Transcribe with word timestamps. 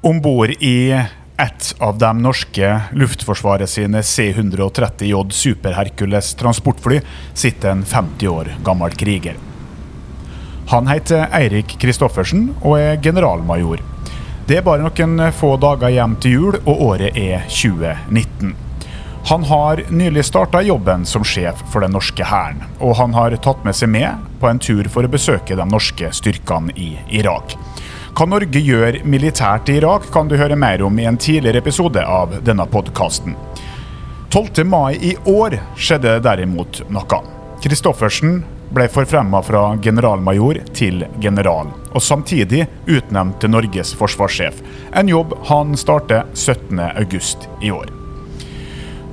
Om 0.00 0.20
bord 0.20 0.50
i 0.50 1.04
ett 1.36 1.74
av 1.78 1.98
de 1.98 2.22
norske 2.22 2.80
luftforsvaret 2.92 3.70
sine 3.70 4.02
C-130J 4.02 5.30
Super 5.30 5.72
Hercules 5.72 6.34
transportfly 6.34 7.00
sitter 7.34 7.70
en 7.70 7.84
50 7.84 8.28
år 8.28 8.52
gammel 8.64 8.90
kriger. 8.90 9.34
Han 10.68 10.86
heter 10.86 11.26
Eirik 11.34 11.74
Kristoffersen 11.82 12.52
og 12.60 12.78
er 12.78 13.02
generalmajor. 13.02 13.82
Det 14.46 14.60
er 14.60 14.66
bare 14.68 14.86
noen 14.86 15.32
få 15.34 15.56
dager 15.58 15.90
hjem 15.90 16.14
til 16.22 16.36
jul, 16.36 16.60
og 16.62 16.82
året 16.92 17.18
er 17.18 17.42
2019. 17.50 18.54
Han 19.32 19.44
har 19.50 19.82
nylig 19.90 20.24
starta 20.24 20.62
jobben 20.62 21.02
som 21.10 21.26
sjef 21.26 21.58
for 21.72 21.82
den 21.82 21.92
norske 21.98 22.24
hæren, 22.24 22.62
og 22.78 22.94
han 23.02 23.18
har 23.18 23.34
tatt 23.42 23.66
med 23.66 23.74
seg 23.74 23.90
med 23.90 24.30
på 24.38 24.46
en 24.46 24.62
tur 24.62 24.86
for 24.94 25.02
å 25.02 25.10
besøke 25.10 25.58
de 25.58 25.66
norske 25.66 26.14
styrkene 26.14 26.78
i 26.78 26.92
Irak. 27.18 27.58
Hva 28.18 28.24
Norge 28.26 28.58
gjør 28.58 28.96
militært 29.06 29.68
i 29.70 29.76
Irak, 29.78 30.08
kan 30.10 30.26
du 30.26 30.32
høre 30.40 30.56
mer 30.58 30.82
om 30.82 30.96
i 30.98 31.04
en 31.06 31.14
tidligere 31.22 31.60
episode 31.62 32.02
av 32.02 32.32
denne 32.42 32.64
podkasten. 32.66 33.36
12. 34.34 34.64
mai 34.66 34.98
i 35.06 35.12
år 35.30 35.54
skjedde 35.78 36.16
derimot 36.26 36.80
noe. 36.90 37.20
Kristoffersen 37.62 38.40
ble 38.74 38.88
forfremma 38.90 39.38
fra 39.46 39.62
generalmajor 39.84 40.58
til 40.74 41.06
general, 41.22 41.70
og 41.94 42.02
samtidig 42.02 42.64
utnevnt 42.90 43.38
til 43.38 43.54
Norges 43.54 43.94
forsvarssjef. 44.00 44.58
En 44.98 45.14
jobb 45.14 45.38
han 45.52 45.78
starter 45.78 46.26
17.8 46.34 47.46
i 47.62 47.70
år. 47.70 47.97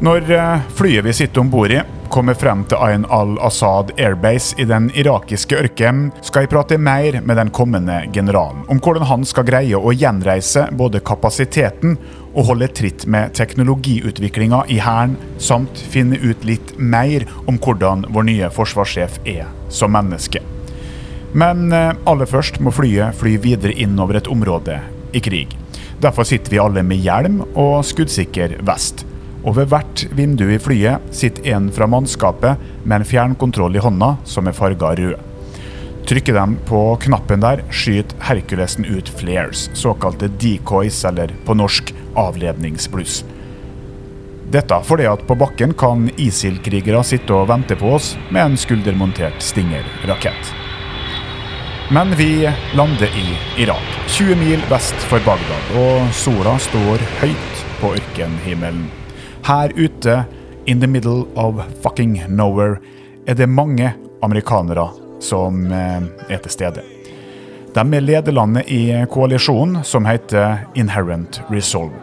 Når 0.04 0.32
eh, 0.32 0.64
flyet 0.76 1.06
vi 1.06 1.14
sitter 1.16 1.40
om 1.40 1.50
bord 1.50 1.72
i, 1.72 1.78
kommer 2.12 2.36
frem 2.36 2.66
til 2.68 2.82
Ayn 2.84 3.06
al-Assad 3.16 3.94
Airbase 3.96 4.58
i 4.60 4.66
den 4.68 4.90
irakiske 4.92 5.56
ørkenen, 5.56 6.10
skal 6.20 6.44
jeg 6.44 6.52
prate 6.52 6.78
mer 6.78 7.22
med 7.24 7.40
den 7.40 7.52
kommende 7.56 8.02
generalen 8.14 8.66
om 8.72 8.82
hvordan 8.84 9.08
han 9.08 9.24
skal 9.28 9.48
greie 9.48 9.80
å 9.80 9.94
gjenreise 9.96 10.66
både 10.76 11.00
kapasiteten 11.00 11.96
og 12.34 12.50
holde 12.52 12.70
tritt 12.76 13.08
med 13.08 13.38
teknologiutviklinga 13.40 14.66
i 14.68 14.82
Hæren, 14.84 15.16
samt 15.40 15.80
finne 15.80 16.20
ut 16.20 16.44
litt 16.44 16.76
mer 16.76 17.24
om 17.48 17.56
hvordan 17.56 18.04
vår 18.12 18.30
nye 18.34 18.52
forsvarssjef 18.52 19.22
er 19.24 19.48
som 19.72 19.96
menneske. 19.96 20.44
Men 21.32 21.72
eh, 21.72 21.96
aller 22.04 22.28
først 22.28 22.60
må 22.60 22.76
flyet 22.76 23.16
fly 23.16 23.40
videre 23.48 23.80
innover 23.80 24.20
et 24.20 24.28
område 24.28 24.82
i 25.16 25.24
krig. 25.24 25.56
Derfor 26.04 26.28
sitter 26.28 26.52
vi 26.52 26.64
alle 26.68 26.84
med 26.84 27.00
hjelm 27.00 27.46
og 27.56 27.80
skuddsikker 27.88 28.60
vest 28.68 29.08
og 29.46 29.56
ved 29.60 29.70
hvert 29.70 30.04
vindu 30.18 30.48
i 30.50 30.60
flyet 30.62 31.14
sitter 31.14 31.54
en 31.54 31.70
fra 31.74 31.88
mannskapet 31.90 32.62
med 32.84 33.00
en 33.00 33.08
fjernkontroll 33.08 33.78
i 33.78 33.84
hånda 33.84 34.16
som 34.26 34.50
er 34.50 34.58
farga 34.58 34.96
rød. 34.98 35.16
Trykker 36.06 36.38
de 36.38 36.58
på 36.70 36.80
knappen 37.02 37.42
der, 37.42 37.64
skyter 37.74 38.18
Herkulesen 38.28 38.86
ut 38.86 39.10
flares, 39.10 39.70
såkalte 39.74 40.30
decoys, 40.42 41.00
eller 41.06 41.34
på 41.46 41.56
norsk 41.58 41.94
avledningsbluss. 42.18 43.24
Dette 44.54 44.78
fordi 44.86 45.08
at 45.10 45.24
på 45.26 45.38
bakken 45.38 45.74
kan 45.74 46.06
ISIL-krigere 46.22 47.02
sitte 47.04 47.34
og 47.34 47.50
vente 47.50 47.78
på 47.80 47.96
oss 47.98 48.12
med 48.30 48.44
en 48.44 48.60
skuldermontert 48.62 49.42
Stinger-rakett. 49.42 50.54
Men 51.94 52.14
vi 52.18 52.46
lander 52.78 53.18
i 53.18 53.26
Irak, 53.62 53.90
20 54.08 54.38
mil 54.42 54.62
vest 54.70 55.10
for 55.10 55.22
Bagdad, 55.26 55.74
og 55.82 56.14
sola 56.18 56.56
står 56.62 57.02
høyt 57.22 57.66
på 57.82 57.96
ørkenhimmelen. 57.98 58.86
Her 59.46 59.70
ute, 59.76 60.26
in 60.66 60.80
the 60.80 60.88
middle 60.88 61.28
of 61.36 61.62
fucking 61.84 62.24
nowhere, 62.28 62.80
er 63.28 63.36
det 63.36 63.46
mange 63.46 63.94
amerikanere 64.22 64.88
som 65.22 65.68
eh, 65.72 66.02
er 66.30 66.40
til 66.42 66.52
stede. 66.52 66.82
De 67.76 67.84
er 67.84 68.02
lederlandet 68.02 68.72
i 68.74 68.80
koalisjonen 69.06 69.84
som 69.86 70.08
heter 70.10 70.64
Inherent 70.74 71.44
Resolve. 71.54 71.94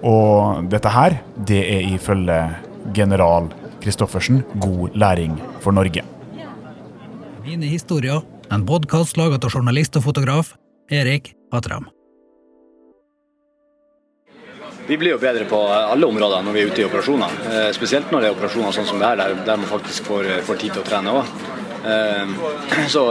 Og 0.00 0.64
dette 0.72 0.88
her, 0.94 1.18
det 1.36 1.60
er 1.60 1.92
ifølge 1.92 2.38
general 2.96 3.50
Kristoffersen 3.84 4.40
god 4.56 4.96
læring 4.96 5.36
for 5.60 5.76
Norge. 5.76 6.06
Mine 7.44 7.68
historier, 7.68 8.24
en 8.48 8.64
podkast 8.64 9.20
laget 9.20 9.44
av 9.44 9.52
journalist 9.52 10.00
og 10.00 10.08
fotograf 10.08 10.54
Erik 10.88 11.34
Atram. 11.52 11.92
Vi 14.88 14.96
blir 14.96 15.10
jo 15.10 15.18
bedre 15.20 15.44
på 15.44 15.58
alle 15.68 16.06
områder 16.08 16.44
når 16.46 16.54
vi 16.54 16.60
er 16.62 16.70
ute 16.70 16.80
i 16.80 16.84
operasjoner. 16.86 17.32
Eh, 17.52 17.66
spesielt 17.76 18.08
når 18.08 18.22
det 18.24 18.28
er 18.30 18.36
operasjoner 18.38 18.72
sånn 18.72 18.86
som 18.88 19.02
det 19.02 19.10
her, 19.10 19.34
der, 19.44 19.58
man 19.60 19.68
faktisk 19.68 20.06
får, 20.08 20.28
får, 20.46 20.56
tid 20.62 20.72
til 20.72 20.80
å 20.80 20.86
trene 20.86 21.12
òg. 21.12 21.32
Eh, 21.92 22.30
så, 22.94 23.02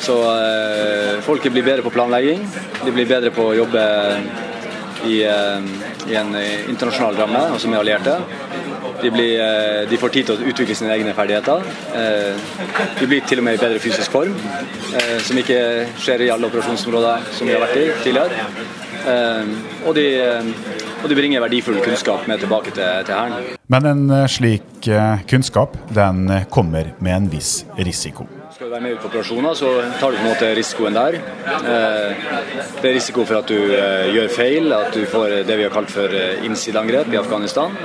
så 0.00 0.16
eh, 0.30 1.18
folket 1.26 1.52
blir 1.52 1.66
bedre 1.66 1.84
på 1.84 1.92
planlegging. 1.92 2.40
De 2.86 2.94
blir 2.96 3.04
bedre 3.10 3.34
på 3.36 3.50
å 3.50 3.58
jobbe 3.58 3.82
i, 5.04 5.18
i 5.20 6.16
en 6.16 6.32
internasjonal 6.40 7.20
ramme, 7.20 7.42
altså 7.58 7.68
med 7.68 7.82
allierte. 7.82 8.16
De, 9.02 9.12
blir, 9.12 9.36
de, 9.90 10.00
får 10.00 10.14
tid 10.14 10.30
til 10.30 10.40
å 10.40 10.48
utvikle 10.54 10.78
sine 10.78 10.96
egne 10.96 11.12
ferdigheter. 11.14 11.68
De 12.96 13.10
blir 13.10 13.28
til 13.28 13.44
og 13.44 13.46
med 13.50 13.58
i 13.58 13.60
bedre 13.60 13.82
fysisk 13.84 14.16
form, 14.16 14.32
som 15.20 15.44
ikke 15.44 15.60
skjer 16.00 16.24
i 16.24 16.32
alle 16.32 16.48
operasjonsområder 16.48 17.28
som 17.36 17.46
vi 17.46 17.54
har 17.54 17.62
vært 17.68 17.78
i 17.84 17.86
tidligere. 18.08 18.85
Ehm, 19.06 19.52
og 19.86 19.94
de, 19.94 20.06
ehm, 20.18 20.48
og 21.02 21.10
de 21.10 21.16
bringer 21.18 21.42
verdifull 21.44 21.78
kunnskap 21.84 22.26
med 22.26 22.42
tilbake 22.42 22.72
til, 22.74 23.04
til 23.06 23.14
Hæren. 23.14 23.52
Men 23.70 23.86
en 23.90 24.02
eh, 24.10 24.26
slik 24.30 24.88
eh, 24.90 25.22
kunnskap 25.30 25.76
den 25.94 26.26
eh, 26.30 26.46
kommer 26.50 26.92
med 26.98 27.16
en 27.16 27.28
viss 27.30 27.64
risiko. 27.78 28.26
Skal 28.54 28.68
du 28.68 28.72
være 28.72 28.82
med 28.82 28.96
ut 28.96 29.04
på 29.04 29.10
operasjoner, 29.10 29.54
så 29.54 29.70
tar 30.00 30.14
du 30.14 30.18
på 30.18 30.24
en 30.24 30.30
måte 30.30 30.50
risikoen 30.56 30.96
der. 30.96 31.18
Det 32.80 32.88
er 32.88 32.94
risiko 32.96 33.26
for 33.28 33.42
at 33.42 33.50
du 33.52 33.58
gjør 34.14 34.30
feil, 34.32 34.72
at 34.72 34.94
du 34.96 35.02
får 35.12 35.42
det 35.44 35.58
vi 35.58 35.66
har 35.66 35.74
kalt 35.74 35.92
for 35.92 36.14
innsideangrep 36.46 37.12
i 37.12 37.18
Afghanistan. 37.20 37.76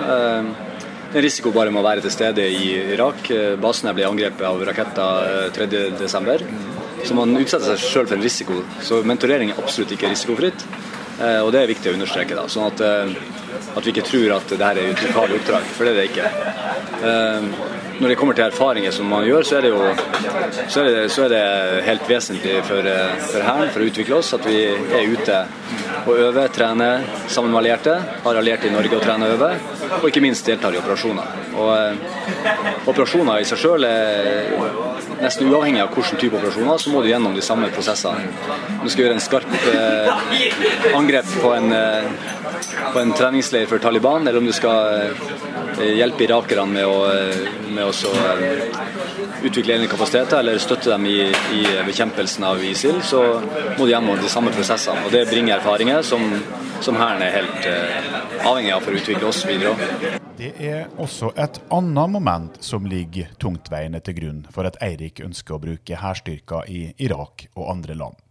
Det 1.11 1.19
er 1.19 1.25
risiko 1.27 1.51
bare 1.51 1.73
med 1.75 1.81
å 1.81 1.87
være 1.89 2.05
til 2.05 2.15
stede 2.15 2.45
i 2.47 2.71
Irak. 2.95 3.27
Basene 3.59 3.91
ble 3.97 4.07
angrepet 4.07 4.47
av 4.47 4.63
raketter 4.69 5.51
3.12. 5.59 6.47
Så 7.03 7.17
man 7.17 7.35
utsetter 7.35 7.73
seg 7.73 7.83
selv 7.83 8.13
for 8.13 8.21
en 8.21 8.23
risiko. 8.23 8.61
Så 8.85 9.01
mentorering 9.03 9.51
er 9.51 9.59
absolutt 9.59 9.91
ikke 9.97 10.13
risikofritt. 10.13 10.63
Eh, 11.21 11.41
og 11.45 11.51
det 11.53 11.61
er 11.61 11.69
viktig 11.69 11.91
å 11.91 11.97
understreke. 11.97 12.35
da, 12.35 12.47
sånn 12.49 12.71
at, 12.71 12.81
eh, 12.81 13.13
at 13.77 13.85
vi 13.85 13.93
ikke 13.93 14.07
tror 14.07 14.37
at 14.37 14.49
det 14.49 14.65
her 14.65 14.79
er 14.79 14.89
et 14.91 15.03
lokalt 15.05 15.37
oppdrag, 15.37 15.67
for 15.75 15.85
det 15.85 15.91
er 15.91 15.99
det 15.99 16.07
ikke. 16.09 16.27
Eh, 17.01 17.41
når 18.01 18.09
det 18.09 18.17
kommer 18.17 18.33
til 18.33 18.47
erfaringer 18.47 18.91
som 18.91 19.05
man 19.05 19.27
gjør, 19.27 19.43
så 19.45 19.57
er 19.57 19.61
det 19.61 19.69
jo 19.69 19.81
så 20.67 20.81
er 20.81 20.85
det, 20.89 21.11
så 21.11 21.25
er 21.25 21.29
det 21.29 21.83
helt 21.85 22.09
vesentlig 22.09 22.63
for, 22.65 22.87
for 23.29 23.45
Hæren, 23.45 23.69
for 23.69 23.83
å 23.83 23.89
utvikle 23.91 24.17
oss, 24.17 24.33
at 24.33 24.45
vi 24.45 24.63
er 24.65 25.11
ute 25.11 25.43
og 26.06 26.17
øve, 26.17 26.47
trene 26.53 26.89
sammen 27.28 27.51
med 27.51 27.62
allierte. 27.62 27.95
Har 28.23 28.39
allierte 28.39 28.67
i 28.69 28.73
Norge 28.73 28.97
å 28.97 29.03
trene 29.03 29.29
og 29.29 29.38
øve, 29.38 29.51
og 30.01 30.07
ikke 30.09 30.23
minst 30.23 30.47
deltar 30.47 30.73
i 30.73 30.81
operasjoner. 30.81 31.39
Og 31.62 32.89
Operasjoner 32.89 33.41
i 33.41 33.45
seg 33.45 33.59
sjøl 33.62 33.85
er 33.85 34.47
nesten 35.22 35.50
uavhengig 35.51 35.84
av 35.84 35.91
hvilken 35.94 36.19
type 36.22 36.38
operasjoner, 36.40 36.79
så 36.81 36.94
må 36.94 37.03
du 37.03 37.09
gjennom 37.11 37.35
de 37.38 37.44
samme 37.45 37.69
prosessene. 37.75 38.31
Du 38.81 38.90
skal 38.90 39.06
gjøre 39.06 39.17
en 39.17 39.23
skarp 39.23 39.51
eh, 39.69 40.95
angrep 40.97 41.29
på 41.44 41.53
en, 41.53 41.69
eh, 41.75 42.09
på 42.94 42.99
en, 42.99 43.13
treningsleir 43.13 43.66
for 43.66 43.79
Taliban, 43.79 44.27
eller 44.27 44.39
om 44.39 44.45
du 44.45 44.53
skal 44.53 45.11
eh, 45.79 45.91
hjelpe 45.97 46.25
irakerne 46.25 46.66
med 46.73 46.85
å, 46.85 46.97
eh, 47.11 47.49
med 47.72 47.85
å 47.85 47.91
eh, 47.91 48.63
utvikle 49.44 49.77
egne 49.77 49.89
kapasiteter 49.91 50.39
eller 50.39 50.61
støtte 50.61 50.91
dem 50.94 51.05
i, 51.09 51.19
i, 51.29 51.61
bekjempelsen 51.88 52.45
av 52.47 52.63
ISIL, 52.63 53.01
så 53.03 53.23
må 53.77 53.85
du 53.85 53.91
gjennom 53.94 54.19
de 54.22 54.31
samme 54.31 54.53
prosessene. 54.55 55.05
Og 55.05 55.13
Det 55.13 55.25
bringer 55.29 55.57
erfaringer 55.57 56.05
som, 56.05 56.25
som 56.81 56.97
Hæren 56.99 57.23
er 57.25 57.33
helt 57.39 57.66
uh, 57.66 58.47
avhengig 58.51 58.73
av 58.75 58.85
for 58.85 58.93
å 58.93 59.01
utvikle 59.01 59.29
oss 59.29 59.43
videre. 59.47 60.19
Det 60.38 60.51
er 60.57 60.89
også 61.01 61.33
et 61.41 61.59
annet 61.73 62.13
moment 62.13 62.57
som 62.63 62.85
ligger 62.89 63.33
tungtveiende 63.41 64.01
til 64.05 64.17
grunn 64.17 64.41
for 64.53 64.69
at 64.69 64.79
Eirik 64.81 65.22
ønsker 65.25 65.57
å 65.57 65.61
bruke 65.61 66.01
hærstyrker 66.01 66.69
i 66.69 66.83
Irak 67.01 67.47
og 67.55 67.69
andre 67.73 67.97
land. 67.97 68.22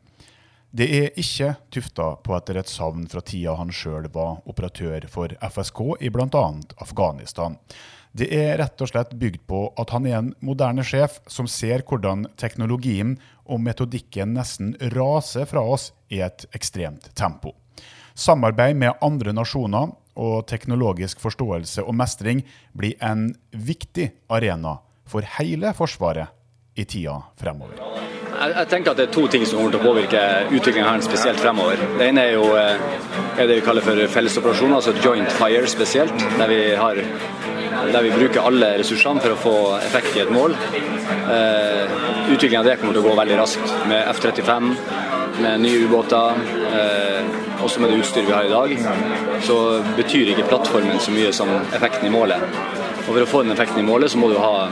Det 0.70 0.86
er 0.86 1.16
ikke 1.18 1.54
tufta 1.74 2.12
på 2.22 2.34
etter 2.36 2.60
et 2.60 2.70
savn 2.70 3.08
fra 3.10 3.22
tida 3.26 3.56
han 3.58 3.72
sjøl 3.74 4.06
var 4.14 4.38
operatør 4.50 5.08
for 5.10 5.32
FSK 5.42 5.80
i 5.98 6.10
bl.a. 6.14 6.44
Afghanistan. 6.78 7.56
Det 8.14 8.28
er 8.34 8.56
rett 8.58 8.82
og 8.82 8.90
slett 8.90 9.16
bygd 9.18 9.42
på 9.50 9.64
at 9.78 9.90
han 9.94 10.06
er 10.06 10.16
en 10.18 10.30
moderne 10.46 10.84
sjef 10.86 11.18
som 11.30 11.50
ser 11.50 11.82
hvordan 11.86 12.28
teknologien 12.38 13.16
og 13.50 13.62
metodikken 13.66 14.34
nesten 14.38 14.76
raser 14.94 15.46
fra 15.50 15.62
oss 15.62 15.90
i 16.10 16.22
et 16.22 16.46
ekstremt 16.54 17.10
tempo. 17.18 17.56
Samarbeid 18.14 18.78
med 18.78 18.98
andre 19.02 19.34
nasjoner 19.34 19.94
og 20.20 20.46
teknologisk 20.50 21.22
forståelse 21.22 21.86
og 21.86 21.96
mestring 21.98 22.42
blir 22.78 22.98
en 23.02 23.30
viktig 23.50 24.10
arena 24.30 24.78
for 25.10 25.26
hele 25.38 25.74
Forsvaret 25.74 26.30
i 26.78 26.86
tida 26.86 27.18
fremover. 27.38 27.89
Jeg, 28.40 28.54
jeg 28.56 28.68
tenker 28.72 28.94
at 28.94 28.96
Det 28.96 29.04
er 29.08 29.12
to 29.12 29.26
ting 29.28 29.42
som 29.44 29.58
kommer 29.58 29.74
til 29.74 29.82
å 29.82 29.88
påvirke 29.90 30.20
utviklingen 30.48 30.88
her 30.88 31.02
spesielt 31.04 31.40
fremover. 31.42 31.80
Det 31.98 32.06
ene 32.08 32.22
er 32.24 32.38
jo 32.38 32.46
eh, 32.56 32.84
er 33.36 33.50
det 33.50 33.58
vi 33.58 33.64
kaller 33.66 33.84
for 33.84 34.00
fellesoperasjoner, 34.14 34.78
altså 34.78 34.94
joint 35.04 35.34
fire 35.36 35.68
spesielt. 35.68 36.24
Der 36.38 36.48
vi, 36.48 36.60
har, 36.80 37.00
der 37.92 38.06
vi 38.06 38.14
bruker 38.14 38.48
alle 38.48 38.72
ressursene 38.80 39.20
for 39.20 39.34
å 39.34 39.40
få 39.42 39.54
effekt 39.80 40.16
i 40.16 40.22
et 40.24 40.32
mål. 40.32 40.56
Eh, 40.56 41.92
utviklingen 42.32 42.62
av 42.62 42.70
det 42.70 42.78
kommer 42.80 42.96
til 42.96 43.04
å 43.04 43.10
gå 43.10 43.18
veldig 43.20 43.38
raskt 43.42 43.76
med 43.92 44.08
F-35, 44.14 44.72
med 45.44 45.64
nye 45.66 45.84
ubåter. 45.84 46.40
Eh, 46.70 47.38
også 47.60 47.84
med 47.84 47.92
det 47.92 48.00
utstyret 48.00 48.30
vi 48.30 48.36
har 48.38 48.48
i 48.48 48.54
dag, 48.54 48.72
så 49.44 49.58
betyr 49.98 50.32
ikke 50.32 50.48
plattformen 50.48 50.96
så 51.04 51.12
mye 51.12 51.32
som 51.36 51.52
effekten 51.76 52.08
i 52.08 52.14
målet. 52.16 52.40
Og 53.04 53.12
For 53.12 53.20
å 53.20 53.28
få 53.28 53.44
den 53.44 53.52
effekten 53.52 53.84
i 53.84 53.88
målet, 53.88 54.12
så 54.12 54.20
må 54.22 54.32
du 54.32 54.38
ha 54.40 54.70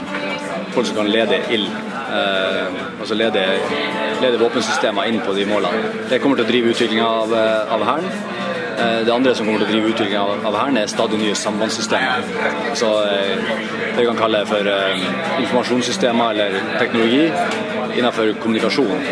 folk 0.73 0.89
som 0.89 1.03
kan 1.03 1.13
lede 1.13 1.43
ild. 1.53 1.69
Eh, 2.09 2.99
altså 2.99 3.15
lede, 3.15 3.43
lede 4.21 4.39
våpensystemer 4.41 5.03
inn 5.09 5.19
på 5.21 5.33
de 5.37 5.45
målene. 5.45 5.91
Det 6.09 6.21
kommer 6.21 6.39
til 6.39 6.47
å 6.47 6.49
drive 6.49 6.71
utviklinga 6.73 7.05
av, 7.05 7.33
eh, 7.37 7.73
av 7.73 7.85
Hæren. 7.85 8.09
Eh, 8.79 9.05
det 9.05 9.13
andre 9.13 9.35
som 9.35 9.45
kommer 9.45 9.59
til 9.59 9.67
å 9.67 9.71
drive 9.71 9.91
utviklinga 9.93 10.21
av, 10.21 10.45
av 10.45 10.57
Hæren, 10.57 10.77
er 10.77 10.87
stadig 10.87 11.19
nye 11.19 11.35
sambandssystemer. 11.35 12.23
Så 12.73 12.89
det 13.05 13.97
vi 13.97 14.05
kan 14.05 14.17
kalle 14.17 14.45
for 14.45 14.71
informasjonssystemer 15.39 16.29
eller 16.29 16.51
teknologi 16.79 17.31
innenfor 17.97 18.33
kommunikasjon. 18.41 19.05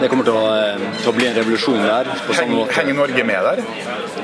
Det 0.00 0.08
kommer 0.08 0.24
til 0.24 0.36
å, 0.36 0.44
eh, 0.56 0.84
til 1.02 1.12
å 1.12 1.14
bli 1.16 1.26
en 1.28 1.36
revolusjon 1.36 1.82
der. 1.82 2.04
på 2.26 2.34
sånn 2.34 2.48
Henger, 2.48 2.56
måte. 2.56 2.74
henger 2.78 2.94
Norge 2.94 3.24
med 3.24 3.44
der? 3.44 3.62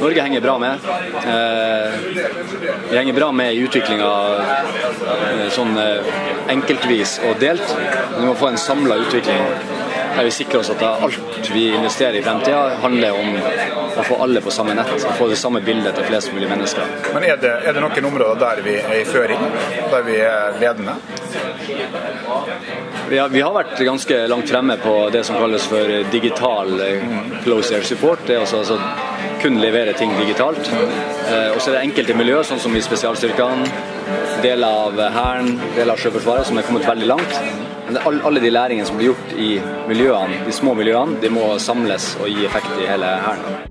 Norge 0.00 0.22
henger 0.22 0.40
bra 0.40 0.58
med. 0.58 0.78
Eh, 1.26 1.90
vi 2.90 2.96
henger 2.96 3.12
bra 3.12 3.30
med 3.32 3.54
i 3.54 3.62
utviklinga 3.66 4.10
eh, 4.42 5.48
sånn 5.50 5.76
eh, 5.78 6.12
enkeltvis 6.48 7.18
og 7.28 7.40
delt. 7.40 7.76
Vi 8.18 8.26
må 8.26 8.34
få 8.36 8.52
en 8.52 8.60
samla 8.60 9.00
utvikling 9.06 9.42
der 10.16 10.24
vi 10.24 10.30
sikrer 10.30 10.60
oss 10.62 10.70
at 10.72 10.82
alt 10.82 11.50
vi 11.52 11.68
investerer 11.74 12.18
i 12.18 12.22
fremtida, 12.22 12.62
handler 12.82 13.18
om 13.20 13.36
å 13.96 14.04
få 14.04 14.18
alle 14.24 14.40
på 14.44 14.52
samme 14.52 14.74
nett. 14.76 14.92
og 14.92 15.14
Få 15.18 15.28
det 15.28 15.38
samme 15.40 15.60
bildet 15.64 15.96
til 15.96 16.08
flest 16.08 16.32
mulig 16.34 16.48
mennesker. 16.50 16.94
Men 17.14 17.26
er 17.28 17.40
det, 17.40 17.52
er 17.68 17.76
det 17.76 17.84
noen 17.84 18.08
områder 18.10 18.40
der 18.40 18.62
vi 18.64 18.76
er 18.80 18.96
i 19.00 19.04
føring? 19.08 19.44
Der 19.92 20.06
vi 20.06 20.16
er 20.24 20.56
ledende? 20.60 20.96
Vi 23.08 23.18
har, 23.18 23.28
vi 23.28 23.40
har 23.40 23.52
vært 23.54 23.78
ganske 23.86 24.22
langt 24.30 24.50
fremme 24.50 24.76
på 24.82 24.94
det 25.14 25.22
som 25.28 25.38
kalles 25.38 25.68
for 25.70 25.92
digital 26.12 26.72
eh, 26.82 27.04
close 27.44 27.76
air 27.76 27.86
support. 27.86 28.24
Det 28.26 28.34
er 28.36 28.42
altså, 28.42 28.64
altså 28.64 28.80
kun 29.42 29.60
levere 29.62 29.94
ting 29.98 30.12
digitalt. 30.18 30.72
Eh, 30.72 31.52
og 31.52 31.60
så 31.60 31.70
er 31.70 31.78
det 31.78 31.84
enkelte 31.86 32.16
miljø, 32.18 32.42
sånn 32.46 32.62
som 32.62 32.74
i 32.76 32.82
spesialstyrkene, 32.84 33.68
deler 34.42 34.82
av 34.86 35.00
Hæren, 35.14 35.54
deler 35.76 35.94
av 35.94 36.02
Sjøforsvaret, 36.02 36.48
som 36.48 36.58
er 36.58 36.66
kommet 36.66 36.88
veldig 36.88 37.14
langt. 37.14 37.65
Men 37.86 38.20
alle 38.22 38.40
de 38.40 38.50
læringene 38.50 38.86
som 38.86 38.96
blir 38.98 39.12
gjort 39.12 39.32
i 39.38 39.52
miljøene, 39.86 40.40
de 40.46 40.52
små 40.54 40.74
miljøene, 40.74 41.20
de 41.22 41.30
må 41.30 41.52
samles 41.62 42.16
og 42.18 42.26
gi 42.26 42.46
effekt 42.48 42.72
i 42.82 42.88
hele 42.90 43.12
Hæren. 43.22 43.62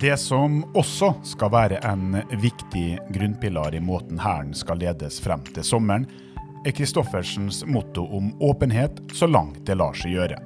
Det 0.00 0.16
som 0.18 0.62
også 0.74 1.12
skal 1.28 1.52
være 1.52 1.78
en 1.86 2.16
viktig 2.40 2.98
grunnpilar 3.14 3.76
i 3.76 3.82
måten 3.84 4.18
Hæren 4.18 4.50
skal 4.56 4.80
ledes 4.82 5.20
frem 5.22 5.44
til 5.54 5.66
sommeren, 5.66 6.08
er 6.66 6.74
Kristoffersens 6.76 7.62
motto 7.70 8.02
om 8.18 8.32
åpenhet 8.42 8.98
så 9.14 9.28
langt 9.30 9.62
det 9.68 9.78
lar 9.78 9.94
seg 9.96 10.16
gjøre. 10.16 10.40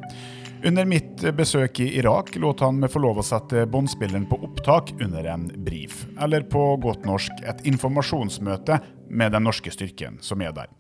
Under 0.65 0.87
mitt 0.89 1.25
besøk 1.37 1.81
i 1.81 1.91
Irak 1.99 2.37
lot 2.41 2.63
han 2.65 2.79
meg 2.81 2.93
få 2.93 3.03
lov 3.05 3.19
å 3.21 3.25
sette 3.27 3.67
båndspilleren 3.69 4.29
på 4.29 4.39
opptak 4.47 4.95
under 5.01 5.27
en 5.29 5.49
brief, 5.65 6.05
eller 6.21 6.45
på 6.49 6.63
godt 6.85 7.05
norsk 7.09 7.43
et 7.45 7.65
informasjonsmøte 7.69 8.79
med 9.11 9.33
den 9.33 9.45
norske 9.45 9.73
styrken 9.73 10.17
som 10.25 10.41
er 10.45 10.55
der. 10.57 10.71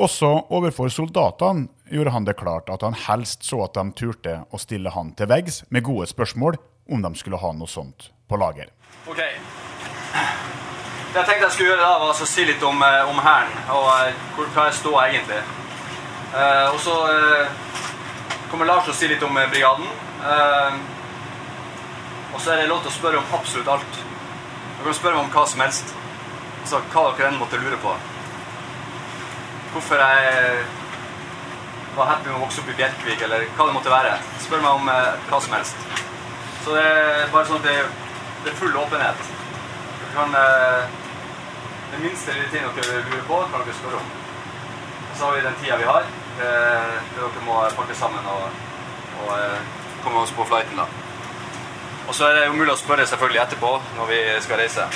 Også 0.00 0.28
overfor 0.48 0.88
soldatene 0.88 1.68
gjorde 1.92 2.12
han 2.14 2.24
det 2.24 2.38
klart 2.40 2.70
at 2.72 2.84
han 2.86 2.96
helst 2.96 3.44
så 3.44 3.64
at 3.66 3.76
de 3.76 3.92
turte 3.96 4.38
å 4.48 4.60
stille 4.60 4.92
han 4.94 5.12
til 5.18 5.28
veggs 5.28 5.62
med 5.68 5.84
gode 5.84 6.06
spørsmål 6.08 6.56
om 6.92 7.02
de 7.04 7.12
skulle 7.18 7.40
ha 7.40 7.52
noe 7.52 7.68
sånt 7.68 8.08
på 8.28 8.38
lager. 8.40 8.70
Ok. 9.10 9.20
Det 11.12 11.20
jeg 11.20 11.28
tenkte 11.28 11.44
jeg 11.44 11.52
skulle 11.52 11.74
gjøre 11.74 11.84
da, 11.84 11.98
var 12.00 12.14
altså 12.14 12.24
å 12.24 12.30
si 12.30 12.44
litt 12.48 12.62
om, 12.64 12.80
eh, 12.86 13.10
om 13.10 13.18
Hæren 13.20 13.52
og 13.74 13.88
eh, 13.98 14.22
hvor, 14.36 14.48
hva 14.54 14.64
jeg 14.70 14.78
står 14.78 14.96
egentlig. 15.02 15.40
Eh, 16.32 16.68
og 16.72 16.78
så 16.80 16.94
eh, 17.12 17.50
kommer 18.48 18.70
Lars 18.70 18.86
til 18.86 18.94
å 18.94 18.96
si 18.96 19.10
litt 19.10 19.26
om 19.26 19.36
eh, 19.36 19.50
brigaden. 19.52 19.90
Eh, 20.24 20.78
og 22.32 22.40
så 22.40 22.54
er 22.54 22.62
det 22.62 22.70
lov 22.70 22.80
til 22.80 22.88
å 22.88 22.96
spørre 22.96 23.20
om 23.20 23.36
absolutt 23.36 23.68
alt. 23.68 24.00
Dere 24.00 24.86
kan 24.88 24.96
spørre 24.96 25.18
meg 25.18 25.26
om 25.26 25.34
hva 25.36 25.44
som 25.52 25.60
helst. 25.66 25.92
Altså 26.62 26.80
hva 26.94 27.04
dere 27.12 27.28
enn 27.28 27.40
måtte 27.42 27.60
lure 27.60 27.76
på. 27.84 27.92
Hvorfor 29.72 29.96
jeg 29.96 30.64
var 31.96 32.08
happy 32.08 32.28
med 32.28 32.38
å 32.38 32.42
vokse 32.46 32.62
opp 32.62 32.70
i 32.72 32.76
Bjerkvik, 32.76 33.22
eller 33.26 33.44
hva 33.56 33.66
det 33.68 33.74
måtte 33.76 33.92
være. 33.92 34.16
Spør 34.44 34.64
meg 34.64 34.80
om 34.80 34.90
eh, 34.92 35.28
hva 35.28 35.40
som 35.44 35.54
helst. 35.56 35.86
Så 36.64 36.74
det 36.76 36.82
er 36.88 37.30
bare 37.32 37.48
sånn 37.48 37.60
at 37.60 37.68
det, 37.68 37.76
det 38.44 38.52
er 38.52 38.58
full 38.60 38.76
åpenhet. 38.80 39.22
Dere 40.00 40.10
kan, 40.16 40.36
eh, 40.40 40.98
det 41.92 42.02
minste 42.04 42.36
lille 42.36 42.48
ting 42.52 42.68
dere 42.78 43.02
lurer 43.04 43.24
på, 43.28 43.40
kan 43.52 43.64
dere 43.64 43.78
spørre 43.78 44.00
om. 44.00 44.10
Og 45.10 45.14
så 45.18 45.24
har 45.26 45.36
vi 45.36 45.46
den 45.46 45.58
tida 45.60 45.80
vi 45.80 45.88
har, 45.88 46.08
eh, 46.08 46.98
der 47.12 47.22
dere 47.22 47.46
må 47.46 47.60
pakke 47.76 47.96
sammen 47.98 48.28
og, 48.36 48.60
og 49.24 49.32
komme 50.04 50.24
oss 50.24 50.36
på 50.36 50.48
flighten. 50.48 50.80
da. 50.80 50.88
Og 52.08 52.14
så 52.16 52.28
er 52.28 52.38
det 52.38 52.46
jo 52.48 52.56
mulig 52.56 52.72
å 52.72 52.80
spørre 52.80 53.08
selvfølgelig 53.08 53.44
etterpå 53.46 53.74
når 53.98 54.12
vi 54.12 54.22
skal 54.44 54.60
reise. 54.64 54.88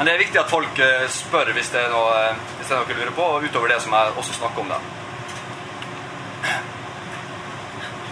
Men 0.00 0.06
det 0.08 0.12
er 0.14 0.22
viktig 0.22 0.38
at 0.40 0.48
folk 0.48 0.78
eh, 0.80 1.02
spør 1.12 1.50
hvis 1.52 1.66
det 1.74 1.82
er 1.84 1.90
noe, 1.92 2.12
eh, 2.16 2.36
hvis 2.56 2.70
det 2.70 2.72
er 2.72 2.78
noe 2.80 2.94
lurer 2.96 3.10
på, 3.18 3.24
utover 3.44 3.68
det 3.68 3.82
som 3.84 3.92
jeg 3.92 4.14
også 4.22 4.32
snakker 4.38 4.62
om. 4.62 4.70
da. 4.72 4.78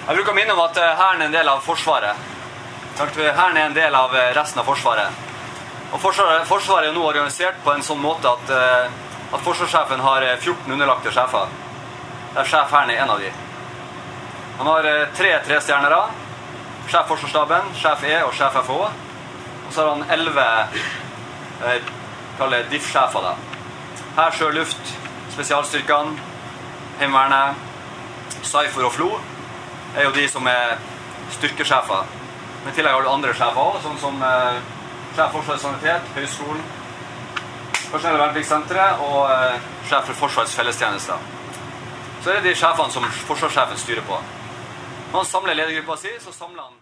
Jeg 0.03 0.19
bruker 0.19 0.35
å 0.35 0.37
minne 0.37 0.53
om 0.53 0.61
at 0.67 0.81
eh, 0.83 0.91
Hæren 0.99 1.25
er 1.25 1.31
en 1.31 1.39
del 1.39 1.49
av 1.49 1.63
Forsvaret. 1.65 2.21
Hæren 2.99 3.57
er 3.57 3.71
en 3.71 3.79
del 3.79 3.97
av 3.97 4.13
resten 4.37 4.61
av 4.61 4.69
Forsvaret. 4.69 5.25
Og 5.95 5.97
Forsvaret, 6.05 6.45
forsvaret 6.53 6.91
er 6.91 6.99
nå 6.99 7.09
organisert 7.09 7.65
på 7.65 7.73
en 7.73 7.89
sånn 7.89 8.05
måte 8.05 8.37
at, 8.37 8.55
at 9.33 9.49
forsvarssjefen 9.49 10.05
har 10.11 10.29
eh, 10.29 10.37
14 10.45 10.69
underlagte 10.77 11.17
sjefer. 11.17 11.59
Der 12.37 12.53
sjef 12.53 12.69
Hæren 12.77 12.93
er 12.93 13.05
en 13.07 13.17
av 13.17 13.25
de. 13.25 13.33
Han 14.61 14.75
har 14.75 14.93
tre 15.17 15.37
trestjernere. 15.49 16.05
Sjef 16.85 17.09
Forsvarsstaben, 17.17 17.73
sjef 17.81 18.09
E 18.13 18.17
og 18.29 18.37
sjef 18.37 18.61
FH. 18.67 18.81
Og 18.85 19.73
så 19.73 19.87
har 19.87 19.95
han 19.97 20.11
elleve 20.13 20.51
eh, 21.65 21.83
kaller 22.39 22.63
det 22.63 22.71
DIF-sjefer. 22.73 23.23
da. 23.23 23.35
Hær, 24.17 24.35
sjø, 24.35 24.51
luft, 24.55 24.95
spesialstyrkene, 25.35 26.19
Heimevernet, 26.99 27.55
Cypher 28.43 28.87
og 28.87 28.93
FLO 28.93 29.11
er 29.97 30.09
jo 30.09 30.15
de 30.15 30.25
som 30.29 30.47
er 30.51 30.79
styrkesjefer. 31.37 32.07
Men 32.65 32.73
i 32.73 32.77
tillegg 32.77 32.95
har 32.95 33.07
du 33.07 33.11
andre 33.11 33.35
sjefer 33.35 33.63
òg, 33.63 33.79
sånn 33.85 34.01
som 34.03 34.23
eh, 34.23 34.59
sjef 35.15 35.33
Forsvarets 35.37 35.67
sanitet, 35.67 36.13
Høgskolen, 36.17 36.63
Personell- 37.89 38.19
og 38.19 38.21
vernepliktssenteret 38.21 39.05
og 39.05 39.21
eh, 39.33 39.69
sjef 39.89 40.11
for 40.11 40.25
Forsvarets 40.25 40.57
fellestjenester. 40.59 41.23
Så 42.23 42.33
er 42.33 42.41
det 42.41 42.51
de 42.51 42.59
sjefene 42.59 42.93
som 42.93 43.07
forsvarssjefen 43.29 43.79
styrer 43.79 44.05
på. 44.05 44.19
Når 45.13 45.23
han 45.23 45.29
samler 45.31 45.57
ledergruppa 45.57 45.97
si, 45.97 46.11
så 46.21 46.35
samler 46.35 46.67
han 46.67 46.77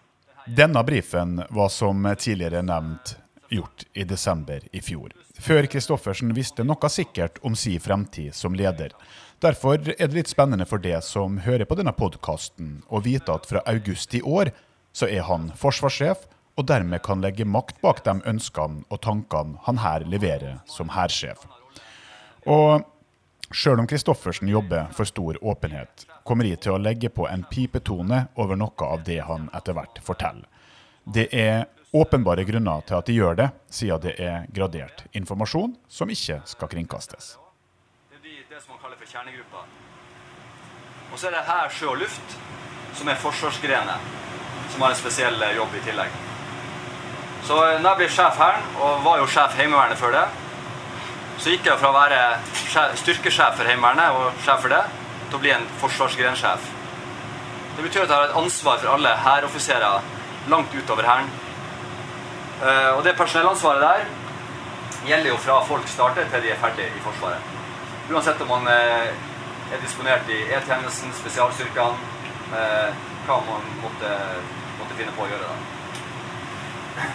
Denne 0.57 0.81
brifen 0.83 1.41
var 1.49 1.69
som 1.69 2.07
tidligere 2.19 2.63
nevnt 2.65 3.13
gjort 3.49 3.85
i 3.93 4.03
desember 4.07 4.63
i 4.71 4.81
fjor, 4.81 5.13
før 5.39 5.67
Kristoffersen 5.71 6.33
visste 6.35 6.65
noe 6.65 6.89
sikkert 6.91 7.39
om 7.45 7.55
si 7.55 7.77
fremtid 7.79 8.35
som 8.35 8.55
leder. 8.57 8.95
Derfor 9.43 9.77
er 9.77 10.07
det 10.07 10.15
litt 10.15 10.31
spennende 10.31 10.65
for 10.65 10.81
det 10.81 10.97
som 11.05 11.37
hører 11.45 11.69
på 11.69 11.77
denne 11.77 11.93
podkasten, 11.93 12.81
å 12.89 13.03
vite 13.05 13.33
at 13.33 13.45
fra 13.49 13.61
august 13.69 14.15
i 14.17 14.23
år 14.25 14.51
så 14.97 15.09
er 15.09 15.27
han 15.29 15.51
forsvarssjef, 15.55 16.25
og 16.57 16.65
dermed 16.65 17.03
kan 17.05 17.21
legge 17.21 17.45
makt 17.45 17.81
bak 17.83 18.01
de 18.05 18.17
ønskene 18.25 18.81
og 18.89 19.01
tankene 19.05 19.59
han 19.67 19.83
her 19.83 20.05
leverer 20.09 20.61
som 20.65 20.89
hærsjef. 20.95 21.45
Og 22.49 22.85
Sjøl 23.47 23.79
om 23.79 23.87
Kristoffersen 23.87 24.49
jobber 24.51 24.89
for 24.91 25.07
stor 25.07 25.37
åpenhet, 25.39 26.03
kommer 26.27 26.49
jeg 26.49 26.59
til 26.65 26.73
å 26.75 26.81
legge 26.81 27.07
på 27.07 27.29
en 27.29 27.45
pipetone 27.47 28.25
over 28.35 28.59
noe 28.59 28.89
av 28.89 29.05
det 29.07 29.21
han 29.23 29.47
etter 29.55 29.77
hvert 29.77 30.01
forteller. 30.03 30.43
Det 31.07 31.29
er 31.31 31.69
åpenbare 31.91 32.43
grunner 32.43 32.81
til 32.87 32.95
at 32.97 33.07
de 33.07 33.15
gjør 33.15 33.35
det, 33.39 33.49
siden 33.69 34.01
det 34.03 34.15
er 34.19 34.47
gradert 34.53 35.05
informasjon 35.15 35.75
som 35.89 36.09
ikke 36.11 36.41
skal 36.45 36.71
kringkastes. 36.71 37.37
Det 38.11 38.17
er 38.19 38.47
det 38.49 38.61
som 38.61 38.75
man 38.75 38.81
kaller 38.81 38.99
for 38.99 39.07
kjernegruppa. 39.07 39.63
Og 41.11 41.19
så 41.19 41.29
er 41.29 41.37
det 41.37 41.45
her 41.47 41.69
sjø 41.71 41.91
og 41.93 42.01
luft, 42.03 42.37
som 42.97 43.07
er 43.07 43.21
forsvarsgrenet, 43.21 44.09
som 44.73 44.83
har 44.83 44.91
en 44.91 44.99
spesiell 44.99 45.41
eh, 45.41 45.55
jobb 45.55 45.77
i 45.77 45.83
tillegg. 45.85 46.17
Så 47.47 47.55
eh, 47.63 47.79
når 47.79 47.89
jeg 47.89 48.01
ble 48.01 48.09
sjef 48.17 48.41
her, 48.41 48.59
og 48.81 49.05
var 49.05 49.21
jo 49.21 49.31
sjef 49.31 49.55
Heimevernet 49.55 50.01
før 50.01 50.17
det, 50.17 50.25
så 51.37 51.53
gikk 51.53 51.69
jeg 51.69 51.79
fra 51.79 51.91
å 51.93 51.95
være 51.95 52.21
styrkesjef 52.99 53.59
for 53.59 53.69
Heimevernet 53.69 54.17
og 54.17 54.43
sjef 54.43 54.65
for 54.65 54.73
det, 54.73 54.83
til 55.27 55.39
å 55.39 55.43
bli 55.43 55.53
en 55.55 55.67
forsvarsgrensjef. 55.79 56.69
Det 57.77 57.85
betyr 57.85 58.03
at 58.03 58.09
jeg 58.09 58.17
har 58.17 58.29
et 58.31 58.39
ansvar 58.39 58.79
for 58.81 58.95
alle 58.95 59.11
hæroffiserer 59.21 60.07
langt 60.49 60.73
utover 60.73 61.05
hæren. 61.05 61.29
Eh, 62.63 62.97
Og 62.97 63.03
det 63.03 63.15
personellansvaret 63.17 63.81
der 63.81 64.05
gjelder 65.07 65.29
jo 65.29 65.37
fra 65.37 65.59
folk 65.65 65.87
starter 65.87 66.25
til 66.31 66.41
de 66.43 66.51
er 66.51 66.61
ferdig 66.61 66.87
i 66.89 67.03
Forsvaret. 67.03 67.53
Uansett 68.09 68.41
om 68.41 68.47
man 68.47 68.67
eh, 68.71 69.11
er 69.73 69.83
disponert 69.83 70.29
i 70.29 70.39
E-tjenesten, 70.55 71.13
spesialstyrkene, 71.13 71.99
eh, 72.57 72.89
hva 73.27 73.37
man 73.45 73.67
måtte, 73.83 74.13
måtte 74.79 74.97
finne 74.97 75.13
på 75.17 75.25
å 75.25 75.29
gjøre. 75.29 75.51
da. 75.51 77.05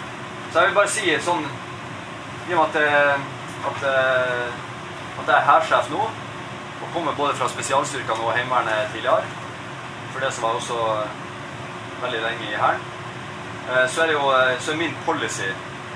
Så 0.53 0.59
jeg 0.59 0.67
vil 0.69 0.77
bare 0.77 0.93
si 0.95 1.15
sånn 1.25 1.45
I 2.49 2.53
og 2.53 2.59
med 2.59 2.75
at, 2.75 3.19
at, 3.67 3.83
at 3.87 5.27
jeg 5.27 5.35
er 5.35 5.47
hærsjef 5.47 5.89
nå, 5.91 6.07
og 6.83 6.89
kommer 6.93 7.15
både 7.15 7.35
fra 7.39 7.47
spesialstyrkene 7.49 8.25
og 8.25 8.33
Heimevernet 8.35 8.91
tidligere, 8.91 9.23
for 10.11 10.19
det 10.19 10.31
som 10.35 10.43
var 10.43 10.57
også 10.59 10.79
veldig 12.01 12.19
lenge 12.25 12.49
i 12.51 12.59
Hæren, 12.59 12.83
så 13.89 14.03
er 14.03 14.11
det 14.11 14.15
jo 14.17 14.31
eh, 14.35 14.55
så 14.59 14.73
er 14.73 14.81
min 14.81 14.95
policy 15.05 15.49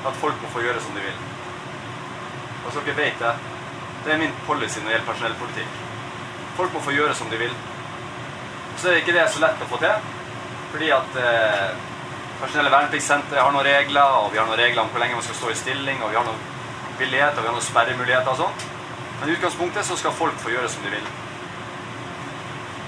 at 0.07 0.19
folk 0.21 0.37
må 0.41 0.51
få 0.53 0.63
gjøre 0.63 0.81
som 0.83 0.95
de 0.95 1.03
vil. 1.03 1.17
Og 2.65 2.71
så 2.73 2.83
dere 2.85 2.99
vet 2.99 3.19
det. 3.19 3.33
Det 4.05 4.13
er 4.13 4.21
min 4.21 4.37
policy 4.47 4.79
når 4.79 4.87
det 4.87 4.95
gjelder 4.95 5.09
personellpolitikk. 5.11 5.81
Folk 6.57 6.73
må 6.73 6.83
få 6.85 6.95
gjøre 6.95 7.15
som 7.15 7.29
de 7.31 7.41
vil. 7.41 7.53
Så 8.77 8.87
er 8.87 8.95
det 8.95 9.03
ikke 9.03 9.17
det 9.17 9.27
så 9.33 9.43
lett 9.43 9.63
å 9.63 9.69
få 9.71 9.79
til. 9.81 10.07
Fordi 10.71 10.89
at 10.95 11.19
eh, 11.23 11.67
personellet 12.41 12.71
og 12.71 12.77
vernepliktssenteret 12.77 13.43
har 13.43 13.53
noen 13.55 13.67
regler, 13.67 14.17
og 14.21 14.31
vi 14.31 14.39
har 14.39 14.47
noen 14.47 14.61
regler 14.61 14.83
om 14.83 14.91
hvor 14.93 15.03
lenge 15.03 15.17
man 15.19 15.25
skal 15.25 15.39
stå 15.41 15.51
i 15.51 15.59
stilling, 15.59 16.03
og 16.03 16.11
vi 16.11 16.19
har 16.19 16.27
noen 16.27 16.43
billigheter, 16.99 17.39
og 17.39 17.43
vi 17.43 17.51
har 17.51 17.57
noen 17.57 17.67
sperremuligheter 17.67 18.33
og 18.33 18.41
sånn. 18.43 18.67
Men 19.19 19.31
i 19.31 19.37
utgangspunktet 19.37 19.87
så 19.87 19.97
skal 19.99 20.15
folk 20.15 20.39
få 20.43 20.53
gjøre 20.53 20.69
som 20.71 20.85
de 20.85 20.93
vil. 20.93 21.11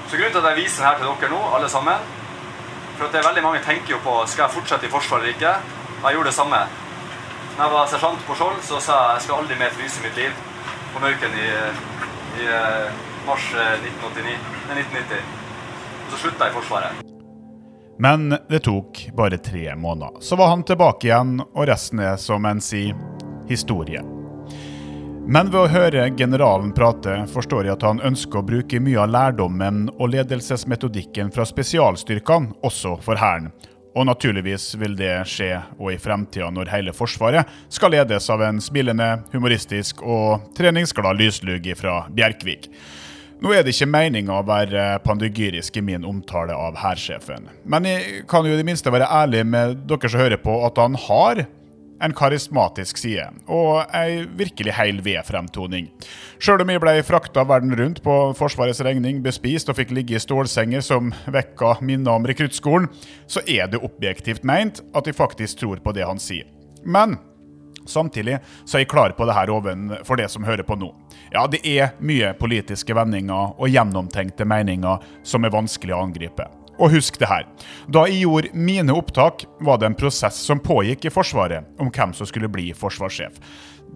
Så 0.10 0.18
grunnen 0.18 0.34
til 0.34 0.42
at 0.42 0.52
jeg 0.52 0.62
viser 0.64 0.86
her 0.88 0.98
til 0.98 1.10
dere 1.10 1.32
nå, 1.34 1.42
alle 1.56 1.70
sammen, 1.70 2.10
for 3.00 3.08
det 3.08 3.22
er 3.22 3.30
veldig 3.30 3.44
mange 3.46 3.62
tenker 3.64 3.96
jo 3.96 4.02
på 4.04 4.14
skal 4.28 4.46
jeg 4.46 4.56
fortsette 4.58 4.88
i 4.90 4.92
Forsvaret 4.92 5.24
eller 5.24 5.38
ikke. 5.38 5.54
Og 6.00 6.08
jeg 6.10 6.18
gjorde 6.18 6.32
det 6.32 6.36
samme. 6.36 6.60
Når 7.56 7.62
jeg 7.64 7.74
var 7.74 7.88
sersjant 7.92 8.26
på 8.28 8.36
Skjold, 8.36 8.60
så 8.68 8.80
sa 8.84 8.98
jeg 9.00 9.14
jeg 9.14 9.26
skal 9.26 9.40
aldri 9.40 9.60
mer 9.62 9.72
fryse 9.78 10.04
mitt 10.04 10.20
liv 10.20 10.42
på 10.94 11.04
Mauken 11.04 11.38
i, 11.40 11.48
i 12.42 12.50
eh, 12.50 13.00
mars 13.28 13.48
eh, 13.56 13.88
1989, 13.88 14.36
nei, 14.68 14.84
1990. 14.84 15.34
Og 16.04 16.12
så 16.12 16.22
slutta 16.26 16.50
jeg 16.50 16.56
i 16.56 16.58
Forsvaret. 16.60 17.02
Men 18.00 18.30
det 18.52 18.64
tok 18.68 19.06
bare 19.16 19.40
tre 19.44 19.76
måneder. 19.76 20.20
Så 20.24 20.40
var 20.40 20.52
han 20.52 20.64
tilbake 20.68 21.08
igjen, 21.08 21.38
og 21.44 21.68
resten 21.72 22.04
er, 22.04 22.16
som 22.20 22.48
en 22.48 22.64
sier, 22.64 22.96
historie. 23.48 24.04
Men 25.30 25.52
ved 25.54 25.60
å 25.62 25.70
høre 25.70 26.08
generalen 26.18 26.72
prate, 26.74 27.20
forstår 27.30 27.68
jeg 27.68 27.76
at 27.76 27.84
han 27.86 28.00
ønsker 28.02 28.40
å 28.40 28.48
bruke 28.48 28.80
mye 28.82 28.98
av 29.04 29.12
lærdommen 29.14 29.84
og 29.92 30.10
ledelsesmetodikken 30.16 31.30
fra 31.36 31.44
spesialstyrkene 31.46 32.56
også 32.66 32.96
for 33.06 33.22
Hæren. 33.22 33.52
Og 33.94 34.08
naturligvis 34.10 34.72
vil 34.82 34.96
det 34.98 35.12
skje 35.30 35.52
og 35.78 35.92
i 35.94 36.00
fremtida 36.02 36.48
når 36.50 36.72
hele 36.74 36.96
Forsvaret 36.98 37.46
skal 37.70 37.94
ledes 37.94 38.26
av 38.34 38.42
en 38.48 38.58
smilende, 38.58 39.12
humoristisk 39.30 40.02
og 40.02 40.50
treningsglad 40.58 41.22
lyslugg 41.22 41.70
fra 41.78 42.00
Bjerkvik. 42.10 42.66
Nå 43.46 43.54
er 43.54 43.62
det 43.62 43.76
ikke 43.76 43.92
meninga 43.94 44.40
å 44.40 44.48
være 44.50 44.88
pandygyrisk 45.06 45.78
i 45.78 45.86
min 45.92 46.10
omtale 46.10 46.58
av 46.58 46.82
hærsjefen, 46.82 47.46
men 47.70 47.86
jeg 47.86 48.26
kan 48.28 48.50
jo 48.50 48.58
i 48.58 48.58
det 48.58 48.66
minste 48.66 48.90
være 48.90 49.14
ærlig 49.22 49.46
med 49.46 49.86
dere 49.86 50.10
som 50.10 50.26
hører 50.26 50.42
på, 50.42 50.58
at 50.66 50.82
han 50.82 50.98
har 51.06 51.46
en 52.04 52.16
karismatisk 52.16 53.00
side, 53.02 53.28
og 53.52 53.84
ei 53.96 54.26
virkelig 54.40 54.76
heil 54.78 55.02
ved-fremtoning. 55.06 55.90
Sjøl 56.40 56.64
om 56.64 56.74
jeg 56.74 56.84
ble 56.84 56.96
frakta 57.08 57.46
verden 57.48 57.76
rundt 57.80 58.04
på 58.06 58.18
Forsvarets 58.40 58.84
regning, 58.86 59.24
bespist 59.26 59.72
og 59.72 59.80
fikk 59.80 59.94
ligge 59.96 60.18
i 60.18 60.24
stålsenger 60.24 60.86
som 60.86 61.14
vekka 61.28 61.78
minner 61.86 62.16
om 62.16 62.28
rekruttskolen, 62.30 62.90
så 63.28 63.44
er 63.48 63.72
det 63.72 63.84
objektivt 63.84 64.48
meint 64.48 64.84
at 64.96 65.10
jeg 65.10 65.20
faktisk 65.20 65.64
tror 65.64 65.84
på 65.84 65.96
det 65.96 66.08
han 66.08 66.22
sier. 66.22 66.48
Men 66.86 67.20
Samtidig 67.90 68.38
så 68.66 68.78
er 68.78 68.84
jeg 68.84 68.92
klar 68.92 69.16
på 69.18 69.26
det 69.26 69.34
her 69.34 69.50
overfor 69.50 70.20
det 70.20 70.28
som 70.30 70.46
hører 70.46 70.66
på 70.68 70.78
nå. 70.78 70.92
Ja, 71.34 71.48
det 71.50 71.64
er 71.66 71.96
mye 72.06 72.36
politiske 72.38 72.94
vendinger 72.94 73.56
og 73.58 73.70
gjennomtenkte 73.70 74.46
meninger 74.46 75.02
som 75.26 75.46
er 75.46 75.54
vanskelig 75.54 75.96
å 75.98 76.04
angripe. 76.06 76.46
Og 76.80 76.94
husk 76.94 77.20
det 77.20 77.28
her. 77.28 77.44
Da 77.92 78.06
jeg 78.08 78.24
gjorde 78.24 78.54
mine 78.56 78.96
opptak, 78.96 79.44
var 79.60 79.80
det 79.80 79.90
en 79.90 80.00
prosess 80.00 80.40
som 80.40 80.62
pågikk 80.64 81.10
i 81.10 81.12
Forsvaret 81.14 81.68
om 81.80 81.92
hvem 81.92 82.16
som 82.16 82.30
skulle 82.30 82.52
bli 82.52 82.72
forsvarssjef. 82.74 83.36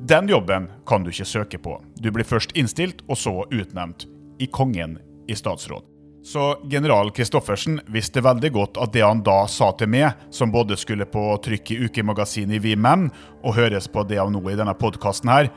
Den 0.04 0.28
jobben 0.28 0.68
kan 0.88 1.04
du 1.04 1.12
ikke 1.14 1.30
søke 1.30 1.62
på. 1.64 1.78
Du 1.96 2.12
blir 2.12 2.28
først 2.28 2.52
innstilt, 2.60 3.06
og 3.08 3.18
så 3.18 3.44
utnevnt. 3.52 4.08
I 4.42 4.48
Kongen 4.52 4.98
i 5.30 5.36
statsråd. 5.36 5.84
Så 6.24 6.58
general 6.72 7.12
Kristoffersen 7.12 7.82
visste 7.88 8.24
veldig 8.24 8.52
godt 8.56 8.78
at 8.80 8.94
det 8.96 9.04
han 9.04 9.22
da 9.24 9.44
sa 9.52 9.74
til 9.78 9.92
meg, 9.92 10.16
som 10.32 10.52
både 10.52 10.78
skulle 10.80 11.08
på 11.08 11.26
trykk 11.44 11.74
i 11.76 11.82
ukemagasinet 11.86 12.58
i 12.58 12.64
Vi 12.64 12.78
Menn 12.80 13.10
og 13.44 13.58
høres 13.60 13.90
på 13.92 14.06
det 14.08 14.22
av 14.24 14.32
nå 14.32 14.42
i 14.48 14.56
denne 14.60 14.76
podkasten 14.80 15.32
her, 15.32 15.52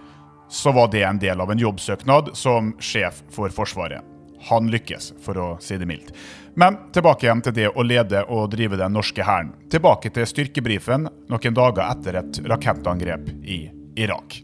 så 0.51 0.75
var 0.75 0.91
det 0.91 1.07
en 1.07 1.23
del 1.23 1.41
av 1.43 1.55
en 1.55 1.63
jobbsøknad 1.63 2.35
som 2.39 2.75
sjef 2.83 3.23
for 3.35 3.55
Forsvaret. 3.55 4.16
Han 4.51 4.71
lykkes, 4.73 5.13
for 5.25 5.39
å 5.39 5.47
si 5.61 5.79
det 5.81 5.89
mildt. 5.89 6.13
Men 6.57 6.79
tilbake 6.93 7.27
igjen 7.27 7.43
til 7.45 7.55
det 7.57 7.69
å 7.69 7.85
lede 7.85 8.23
og 8.33 8.49
drive 8.53 8.79
den 8.81 8.95
norske 8.97 9.25
hæren. 9.27 9.53
Tilbake 9.73 10.13
til 10.15 10.29
styrkebrifen 10.29 11.09
noen 11.29 11.59
dager 11.59 11.85
etter 11.91 12.21
et 12.23 12.41
rakettangrep 12.49 13.29
i 13.45 13.59
Irak. 14.01 14.39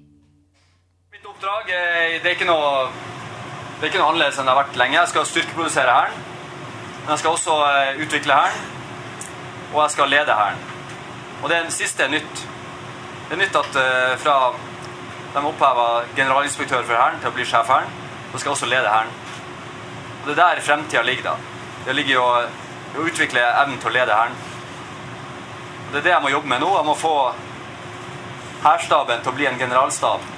Mitt 1.13 1.25
oppdrag 1.29 1.73
er, 1.73 2.19
det 2.21 2.29
er 2.29 2.37
ikke 2.37 2.51
noe 2.51 2.91
det 3.83 3.89
er 3.89 3.91
ikke 3.91 3.99
noe 3.99 4.13
annerledes 4.13 4.37
enn 4.39 4.47
det 4.47 4.53
har 4.53 4.61
vært 4.61 4.77
lenge. 4.79 4.95
Jeg 4.95 5.11
skal 5.11 5.25
styrkeprodusere 5.27 5.95
Hæren. 5.97 6.21
Men 7.01 7.09
jeg 7.17 7.23
skal 7.25 7.35
også 7.35 7.57
eh, 7.67 7.97
utvikle 8.05 8.37
Hæren. 8.37 8.61
Og 9.73 9.81
jeg 9.81 9.95
skal 9.97 10.13
lede 10.13 10.37
Hæren. 10.39 10.61
Og 11.43 11.51
det 11.51 11.59
siste 11.75 12.05
er 12.05 12.13
nytt. 12.13 12.45
Det 13.27 13.35
er 13.35 13.41
nytt 13.41 13.57
at 13.59 13.79
uh, 13.81 14.13
fra 14.23 14.37
de 15.33 15.43
oppheva 15.49 15.89
generalinspektør 16.15 16.85
for 16.85 16.95
Hæren 16.95 17.19
til 17.23 17.33
å 17.33 17.35
bli 17.35 17.47
sjef 17.49 17.71
Hæren, 17.73 17.91
så 18.31 18.39
skal 18.39 18.51
jeg 18.51 18.55
også 18.59 18.69
lede 18.71 18.93
Hæren. 18.93 19.11
Og 20.23 20.29
det 20.29 20.35
er 20.35 20.43
der 20.43 20.63
fremtida 20.63 21.03
ligger, 21.03 21.33
da. 21.33 21.37
Det 21.87 21.95
ligger 21.99 22.15
jo 22.15 22.25
å 22.25 23.07
utvikle 23.07 23.43
evnen 23.43 23.79
til 23.83 23.91
å 23.91 23.95
lede 23.95 24.17
Hæren. 24.17 24.37
Det 25.93 25.99
er 26.01 26.05
det 26.07 26.15
jeg 26.15 26.25
må 26.25 26.31
jobbe 26.33 26.49
med 26.49 26.63
nå. 26.63 26.69
Jeg 26.77 26.89
må 26.89 26.95
få 26.97 27.17
hærstaben 28.63 29.23
til 29.23 29.33
å 29.33 29.37
bli 29.37 29.49
en 29.51 29.59
generalstab 29.59 30.29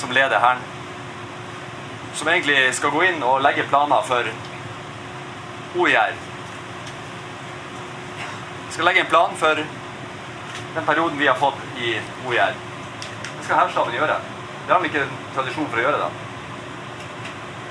som 0.00 0.14
leder 0.14 0.40
Hæren 0.40 0.64
som 2.14 2.28
egentlig 2.28 2.74
skal 2.74 2.92
gå 2.94 3.02
inn 3.08 3.22
og 3.26 3.42
legge 3.42 3.66
planer 3.68 4.02
for 4.06 4.28
OIR. 5.82 6.14
Skal 8.70 8.86
legge 8.86 9.02
en 9.02 9.10
plan 9.10 9.34
for 9.38 9.58
den 10.74 10.86
perioden 10.86 11.18
vi 11.18 11.26
har 11.26 11.38
fått 11.38 11.78
i 11.78 11.96
OIR. 12.26 12.54
Det 13.24 13.46
skal 13.48 13.64
hærstaben 13.64 13.98
gjøre. 13.98 14.20
Det 14.66 14.72
har 14.72 14.82
de 14.82 14.92
ikke 14.92 15.08
tradisjon 15.34 15.68
for 15.70 15.82
å 15.82 15.88
gjøre. 15.88 16.06
da. 16.06 16.23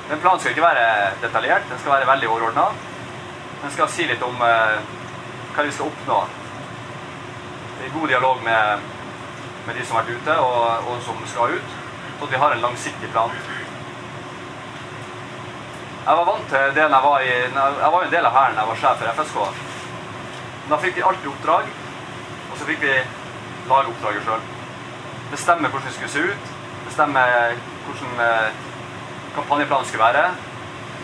Den 0.09 0.19
planen 0.19 0.39
skal 0.39 0.51
ikke 0.51 0.65
være 0.65 0.87
detaljert, 1.21 1.69
den 1.69 1.79
skal 1.79 1.95
være 1.95 2.07
veldig 2.07 2.29
overordna. 2.29 2.65
Den 3.63 3.71
skal 3.71 3.89
si 3.89 4.07
litt 4.07 4.23
om 4.25 4.35
uh, 4.43 4.79
hva 5.55 5.63
vi 5.63 5.71
skal 5.71 5.91
oppnå. 5.91 6.17
I 7.83 7.91
god 7.93 8.07
dialog 8.11 8.43
med, 8.43 8.89
med 9.67 9.79
de 9.79 9.85
som 9.85 9.97
har 9.97 10.03
vært 10.03 10.19
ute, 10.19 10.35
og, 10.39 10.89
og 10.91 10.99
som 11.05 11.23
skal 11.27 11.55
ut. 11.55 11.77
Så 12.19 12.27
at 12.27 12.31
vi 12.31 12.39
har 12.39 12.55
en 12.55 12.61
langsiktig 12.63 13.09
plan. 13.11 13.31
Jeg 16.03 16.19
var 16.19 16.27
vant 16.27 16.49
til 16.51 16.75
det 16.75 16.83
jeg 16.83 17.03
var 17.03 17.23
i 17.23 17.31
Jeg 17.31 17.91
var 17.91 17.97
jo 17.97 18.07
en 18.07 18.11
del 18.11 18.25
av 18.27 18.35
hæren 18.35 18.57
da 18.57 18.63
jeg 18.63 18.69
var 18.69 18.79
sjef 18.81 19.01
for 19.01 19.19
FSK. 19.19 19.63
Da 20.69 20.79
fikk 20.83 20.97
vi 20.97 21.05
alltid 21.07 21.29
oppdrag, 21.31 21.71
og 22.51 22.59
så 22.59 22.67
fikk 22.67 22.83
vi 22.83 22.93
lage 23.71 23.91
oppdraget 23.91 24.27
sjøl. 24.27 24.43
Bestemme 25.31 25.71
hvordan 25.71 25.87
det 25.87 25.95
skulle 25.95 26.11
se 26.11 26.23
ut, 26.27 26.51
bestemme 26.85 27.23
hvordan 27.87 28.23
eh, 28.27 28.63
kampanjeplanen 29.35 29.89
skal 29.89 29.99
være. 29.99 30.25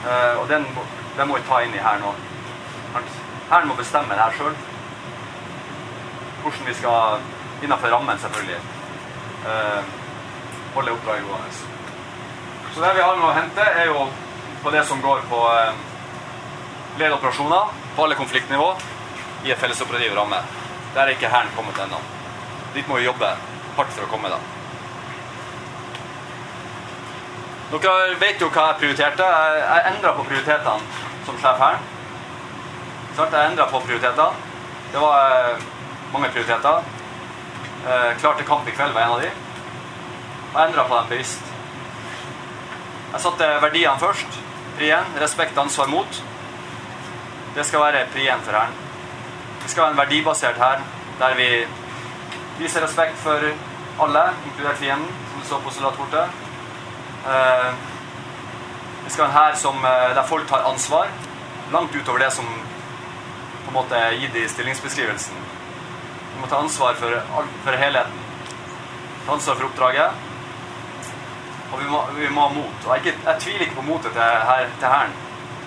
Eh, 0.10 0.36
og 0.42 0.48
den, 0.50 0.66
den 1.18 1.28
må 1.28 1.38
vi 1.38 1.48
ta 1.48 1.62
inn 1.64 1.76
i 1.76 1.84
hæren 1.84 2.06
òg. 2.10 2.26
Hæren 3.50 3.68
må 3.68 3.76
bestemme 3.80 4.16
det 4.16 4.24
her 4.24 4.38
sjøl. 4.38 4.56
Hvordan 6.44 6.68
vi 6.68 6.74
skal, 6.74 7.26
innenfor 7.64 7.96
rammen 7.96 8.20
selvfølgelig, 8.20 8.62
eh, 9.50 9.82
holde 10.76 10.96
oppdraget 10.96 11.28
gående. 11.28 11.52
Så 12.74 12.82
det 12.82 12.96
vi 12.96 13.02
har 13.02 13.16
med 13.18 13.30
å 13.30 13.36
hente, 13.36 13.66
er 13.82 13.90
jo 13.90 14.08
på 14.64 14.72
det 14.72 14.86
som 14.86 15.02
går 15.02 15.26
på 15.30 15.42
lede 17.00 17.16
operasjoner 17.16 17.76
på 17.96 18.04
alle 18.04 18.16
konfliktnivå 18.16 18.74
i 19.44 19.52
en 19.52 19.58
fellesoperativ 19.58 20.16
ramme. 20.16 20.42
Der 20.94 21.02
er 21.02 21.14
ikke 21.16 21.30
Hæren 21.32 21.52
kommet 21.56 21.80
ennå. 21.80 22.00
Dit 22.74 22.88
må 22.88 23.00
vi 23.00 23.06
jobbe 23.06 23.30
hardt 23.78 23.94
for 23.96 24.06
å 24.06 24.10
komme, 24.12 24.30
da. 24.30 24.40
Dere 27.70 28.16
vet 28.18 28.42
jo 28.42 28.48
hva 28.50 28.72
jeg 28.72 28.80
prioriterte. 28.82 29.26
Jeg 29.62 29.82
endra 29.92 30.16
på 30.18 30.24
prioritetene 30.26 31.04
som 31.28 31.36
sjef 31.38 31.60
Hæren. 31.62 31.84
Jeg 33.20 33.52
endra 33.52 33.68
på 33.70 33.82
prioritetene. 33.84 34.48
Det 34.90 35.04
var 35.04 35.52
eh, 35.52 35.68
mange 36.14 36.32
prioriteter. 36.34 36.82
Eh, 37.86 38.18
klar 38.18 38.40
til 38.40 38.50
kamp 38.50 38.66
i 38.68 38.74
kveld 38.74 38.98
var 38.98 39.06
en 39.06 39.14
av 39.20 39.22
de. 39.22 39.30
Jeg 39.30 40.64
endra 40.64 40.88
på 40.90 40.98
dem 40.98 41.14
bevisst. 41.14 41.54
Jeg 43.14 43.24
satte 43.28 43.52
verdiene 43.62 44.02
først. 44.02 44.42
Pri 44.80 44.90
1. 44.98 45.14
respekt, 45.22 45.58
ansvar, 45.58 45.94
mot. 45.94 46.22
Det 47.54 47.70
skal 47.70 47.86
være 47.86 48.06
pri 48.16 48.32
1 48.34 48.50
for 48.50 48.58
Hæren. 48.58 48.78
Det 49.62 49.70
skal 49.70 49.84
være 49.84 49.94
en 49.94 50.04
verdibasert 50.04 50.58
hær 50.58 50.82
der 51.20 51.34
vi 51.36 51.50
viser 52.58 52.82
respekt 52.82 53.18
for 53.22 53.44
alle, 54.02 54.30
inkludert 54.48 54.78
fienden, 54.80 55.18
som 55.32 55.42
du 55.42 55.48
så 55.48 55.60
på 55.60 55.74
soldatkortet. 55.76 56.49
Det 57.26 59.14
skal 59.14 59.32
ha 59.34 59.50
en 59.50 59.84
hær 59.84 59.90
eh, 59.90 60.16
der 60.16 60.26
folk 60.30 60.48
tar 60.48 60.68
ansvar, 60.70 61.08
langt 61.74 61.96
utover 61.96 62.20
det 62.20 62.32
som 62.34 62.46
på 62.46 63.72
en 63.72 63.74
måte 63.74 63.98
er 63.98 64.18
gitt 64.22 64.36
i 64.38 64.48
stillingsbeskrivelsen. 64.50 65.40
Vi 66.34 66.42
må 66.42 66.48
ta 66.48 66.60
ansvar 66.62 66.94
for, 66.98 67.16
for 67.64 67.78
helheten. 67.78 68.20
Ta 69.26 69.34
ansvar 69.34 69.58
for 69.58 69.66
oppdraget. 69.70 70.12
Og 71.72 71.82
vi 71.82 71.90
må, 71.90 72.04
vi 72.18 72.30
må 72.34 72.48
ha 72.48 72.54
mot. 72.54 72.86
Og 72.86 72.94
jeg, 72.96 73.16
jeg, 73.26 73.36
tviler 73.42 73.66
ikke 73.66 73.80
på 73.80 73.88
motet 73.90 74.14
til, 74.14 74.22
her, 74.22 74.70
til 74.80 74.88
Hæren. 74.88 75.18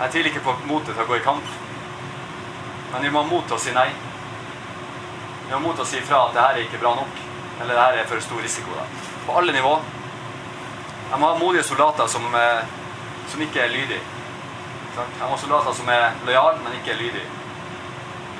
Jeg 0.00 0.10
tviler 0.14 0.30
ikke 0.30 0.44
på 0.46 0.54
motet 0.66 0.94
til 0.94 1.04
å 1.04 1.08
gå 1.10 1.18
i 1.18 1.24
kamp. 1.26 1.50
Men 2.92 3.06
vi 3.06 3.10
må 3.12 3.22
ha 3.22 3.30
mot 3.30 3.46
til 3.46 3.58
å 3.58 3.62
si 3.62 3.74
nei. 3.76 3.88
Vi 3.92 5.50
må 5.50 5.58
ha 5.58 5.62
mot 5.66 5.78
til 5.78 5.86
å 5.86 5.90
si 5.92 6.02
fra 6.06 6.24
at 6.28 6.34
det 6.34 6.46
her 6.46 6.58
er 6.58 6.66
ikke 6.66 6.80
bra 6.82 6.94
nok, 6.98 7.20
eller 7.60 7.74
det 7.74 7.82
her 7.84 8.00
er 8.00 8.08
for 8.10 8.24
stor 8.24 8.42
risiko. 8.42 8.74
Da. 8.78 8.86
På 9.26 9.38
alle 9.38 9.54
nivå. 9.54 9.76
Jeg 11.12 11.20
må 11.20 11.28
ha 11.28 11.38
modige 11.38 11.62
soldater 11.62 12.06
som, 12.08 12.34
eh, 12.34 12.64
som 13.28 13.40
ikke 13.40 13.60
er 13.60 13.68
lydige. 13.68 14.00
De 14.96 15.02
må 15.20 15.26
ha 15.28 15.38
soldater 15.38 15.72
som 15.72 15.88
er 15.88 16.12
lojale, 16.24 16.58
men 16.64 16.72
ikke 16.72 16.90
er 16.92 16.96
lydige. 16.96 17.28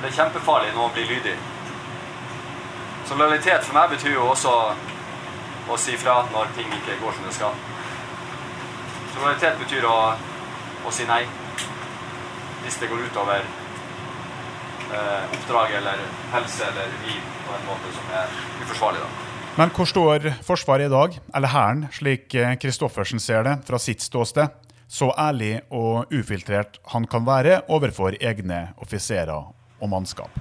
Det 0.01 0.09
er 0.09 0.15
kjempefarlig 0.17 0.71
nå 0.75 0.87
å 0.87 0.93
bli 0.95 1.05
lydig. 1.05 1.35
Så 3.05 3.15
lojalitet 3.15 3.65
for 3.65 3.77
meg 3.77 3.91
betyr 3.91 4.15
jo 4.15 4.25
også 4.31 4.55
å 5.69 5.77
si 5.77 5.97
fra 6.01 6.15
når 6.33 6.55
ting 6.57 6.73
ikke 6.73 6.97
går 7.03 7.13
som 7.13 7.29
det 7.29 7.35
skal. 7.37 7.61
Så 9.13 9.21
lojalitet 9.21 9.61
betyr 9.61 9.85
å, 9.87 9.99
å 10.87 10.93
si 10.97 11.05
nei 11.05 11.27
hvis 12.63 12.79
det 12.81 12.89
går 12.89 13.05
utover 13.05 13.45
eh, 14.97 15.37
oppdraget 15.37 15.77
eller 15.83 16.07
helse 16.33 16.71
eller 16.71 16.97
liv 17.05 17.21
på 17.45 17.59
en 17.59 17.69
måte 17.69 17.93
som 17.99 18.17
er 18.17 18.33
uforsvarlig. 18.63 19.05
da. 19.05 19.22
Men 19.53 19.69
hvor 19.77 19.85
står 19.85 20.31
Forsvaret 20.47 20.89
i 20.89 20.93
dag, 20.93 21.19
eller 21.37 21.51
Hæren, 21.53 21.83
slik 21.93 22.33
Kristoffersen 22.61 23.21
ser 23.21 23.43
det 23.45 23.59
fra 23.69 23.77
sitt 23.79 24.01
ståsted? 24.01 24.49
Så 24.89 25.11
ærlig 25.13 25.59
og 25.69 26.09
ufiltrert 26.13 26.79
han 26.93 27.05
kan 27.05 27.27
være 27.27 27.59
overfor 27.69 28.17
egne 28.17 28.63
offiserer 28.81 29.53
og 29.81 29.93
mannskap. 29.93 30.33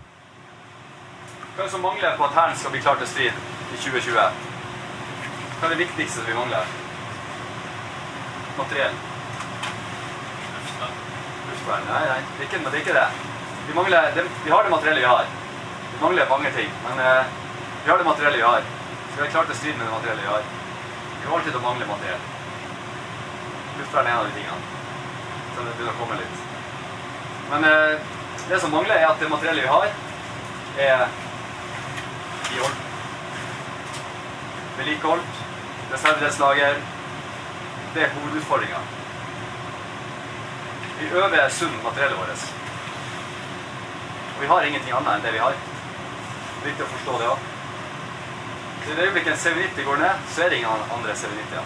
Hva 1.58 1.60
er 1.60 1.68
det 1.68 1.75
som 1.75 1.84
mangler 1.84 2.15
på 2.15 2.24
at 2.30 2.39
Hæren 2.39 2.56
skal 2.56 2.72
bli 2.72 2.84
klar 2.88 3.00
til 3.03 3.12
strid 3.12 3.36
i 3.36 3.84
2020? 3.84 4.15
Hva 5.60 5.68
er 5.68 5.75
det 5.75 5.84
viktigste 5.84 6.24
vi 6.32 6.39
mangler? 6.39 6.74
Materiell. 8.63 9.00
Luftvern? 11.51 11.88
Nei, 11.91 12.03
nei, 12.15 12.20
det 12.25 12.46
er 12.46 12.50
ikke 12.50 12.63
det. 12.63 12.75
Er 12.75 12.84
ikke 12.86 13.00
det. 13.00 13.08
Vi, 13.68 13.74
mangler, 13.75 14.13
det, 14.15 14.30
vi 14.46 14.56
har 14.56 14.63
det 14.63 14.77
materiellet 14.80 15.03
vi 15.03 15.15
har. 15.15 15.32
Vi 15.96 16.06
mangler 16.06 16.36
mange 16.38 16.60
ting, 16.60 16.77
men 16.88 17.08
eh, 17.08 17.41
vi 17.84 17.91
har 17.91 18.00
det 18.00 18.08
materiellet 18.08 18.39
vi 18.39 18.53
har. 18.53 18.77
Så 19.12 19.18
vi 19.18 19.22
har 19.22 19.32
klart 19.32 19.50
å 19.51 19.56
stride 19.60 19.77
med 19.77 19.88
det 19.88 19.91
materiellet 19.91 20.24
vi 20.24 20.30
har. 20.32 20.46
Vi 20.46 21.24
kommer 21.24 21.38
alltid 21.38 21.51
til 21.51 21.60
å 21.60 21.65
mangle 21.65 21.88
materiell. 21.89 22.22
Luftvern 23.80 24.08
er 24.08 24.12
en 24.12 24.22
av 24.22 24.30
de 24.30 24.38
tingene. 24.38 24.62
Så 25.56 25.65
det 25.65 25.74
begynner 25.75 25.91
å 25.91 26.00
komme 26.00 26.20
litt. 26.22 26.46
Men 27.51 27.68
eh, 27.68 28.15
det 28.48 28.60
som 28.63 28.72
mangler, 28.72 28.96
er 28.96 29.10
at 29.10 29.20
det 29.20 29.30
materiellet 29.34 29.68
vi 29.68 29.74
har, 29.74 29.91
er 30.88 31.03
i 32.56 32.63
orden. 32.63 32.82
Vedlikeholdt, 34.80 35.44
reservedelslager. 35.91 36.82
Det 37.94 38.08
er 38.08 38.15
hovedutfordringa. 38.15 38.80
Vi 41.00 41.12
øver 41.12 41.50
sunn 41.50 41.80
materiellet 41.84 42.18
vårt. 42.18 42.51
Og 44.36 44.41
vi 44.41 44.48
har 44.48 44.68
ingenting 44.68 44.96
annet 44.96 45.18
enn 45.18 45.25
det 45.27 45.36
vi 45.36 45.44
har. 45.44 45.58
Det 45.60 46.62
er 46.62 46.70
viktig 46.72 46.88
å 46.88 46.94
forstå 46.96 47.20
det 47.20 47.34
òg. 47.36 47.50
I 48.81 48.95
det 48.95 49.03
øyeblikket 49.05 49.31
en 49.31 49.43
CV90 49.43 49.83
går 49.83 49.97
ned, 49.97 50.13
så 50.33 50.43
er 50.43 50.50
det 50.50 50.57
ingen 50.57 50.89
andre 50.95 51.13
CV90-er. 51.21 51.65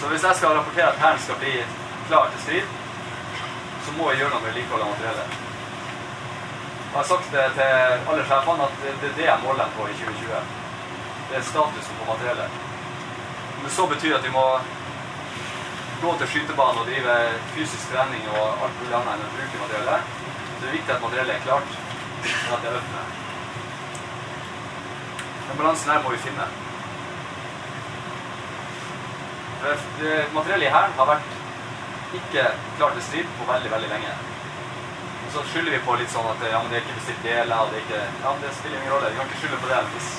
Så 0.00 0.08
hvis 0.08 0.22
jeg 0.22 0.36
skal 0.36 0.48
rapportere 0.48 0.92
at 0.92 0.98
Hæren 0.98 1.18
skal 1.18 1.34
bli 1.42 1.52
klar 2.08 2.30
til 2.30 2.40
strid, 2.42 2.66
så 3.84 3.92
må 3.96 4.10
jeg 4.10 4.18
gjøre 4.18 4.32
noe 4.32 4.40
med 4.40 4.48
vedlikehold 4.50 4.82
av 4.82 4.90
materiellet. 4.94 5.38
Og 6.92 6.96
Jeg 6.96 7.00
har 7.00 7.08
sagt 7.12 7.32
det 7.36 7.46
til 7.58 8.10
alle 8.10 8.24
sjefene 8.30 8.66
at 8.66 8.74
det 8.82 9.08
er 9.10 9.16
det 9.20 9.28
jeg 9.28 9.42
måler 9.44 9.62
dem 9.64 9.76
på 9.76 9.86
i 9.88 9.94
2020. 10.00 10.42
Det 11.30 11.38
er 11.38 11.48
statusen 11.52 12.00
på 12.00 12.10
materiellet. 12.12 12.60
Det 13.62 13.72
så 13.78 13.86
betyr 13.94 14.18
at 14.18 14.26
vi 14.26 14.34
må 14.38 14.46
gå 16.02 16.18
til 16.18 16.30
skytebanen 16.34 16.82
og 16.82 16.86
drive 16.90 17.16
fysisk 17.54 17.94
trening 17.94 18.26
og 18.34 18.46
alt 18.66 18.78
mulig 18.82 18.96
annet 18.98 19.14
enn 19.14 19.26
å 19.30 19.34
bruke 19.38 19.64
materiellet, 19.64 20.14
så 20.18 20.60
det 20.60 20.70
er 20.70 20.78
viktig 20.80 20.96
at 20.96 21.04
materiellet 21.06 21.36
er 21.36 21.44
klart, 21.46 21.76
og 22.48 22.56
at 22.58 22.64
det 22.64 22.72
er 22.72 22.80
øvd. 22.80 23.21
Den 25.48 25.58
balansen 25.58 25.92
her 25.92 26.02
må 26.02 26.12
vi 26.14 26.20
finne. 26.26 26.48
Det 29.98 30.12
materiellet 30.34 30.66
i 30.66 30.74
Hæren 30.74 30.94
har 30.98 31.08
vært 31.12 31.40
ikke 32.18 32.44
klart 32.78 32.96
til 32.98 33.04
strid 33.08 33.34
på 33.38 33.48
veldig, 33.52 33.70
veldig 33.74 33.90
lenge. 33.94 34.14
Og 35.26 35.34
så 35.34 35.44
skylder 35.50 35.76
vi 35.76 35.84
på 35.86 35.96
litt 36.00 36.12
sånn 36.12 36.28
at 36.28 36.42
ja, 36.50 36.60
men 36.62 36.72
det 36.72 36.80
er 36.80 36.84
ikke 36.84 36.98
bestilt 36.98 37.26
deler, 37.26 37.68
det 37.70 37.78
er 37.78 37.84
ikke 37.86 38.00
Ja, 38.02 38.32
men 38.32 38.42
det 38.44 38.54
spiller 38.58 38.80
ingen 38.80 38.94
rolle. 38.94 39.12
Vi 39.12 39.20
kan 39.20 39.30
ikke 39.30 39.42
skylde 39.42 39.60
på 39.62 39.70
det 39.70 39.82
hvis, 39.94 40.10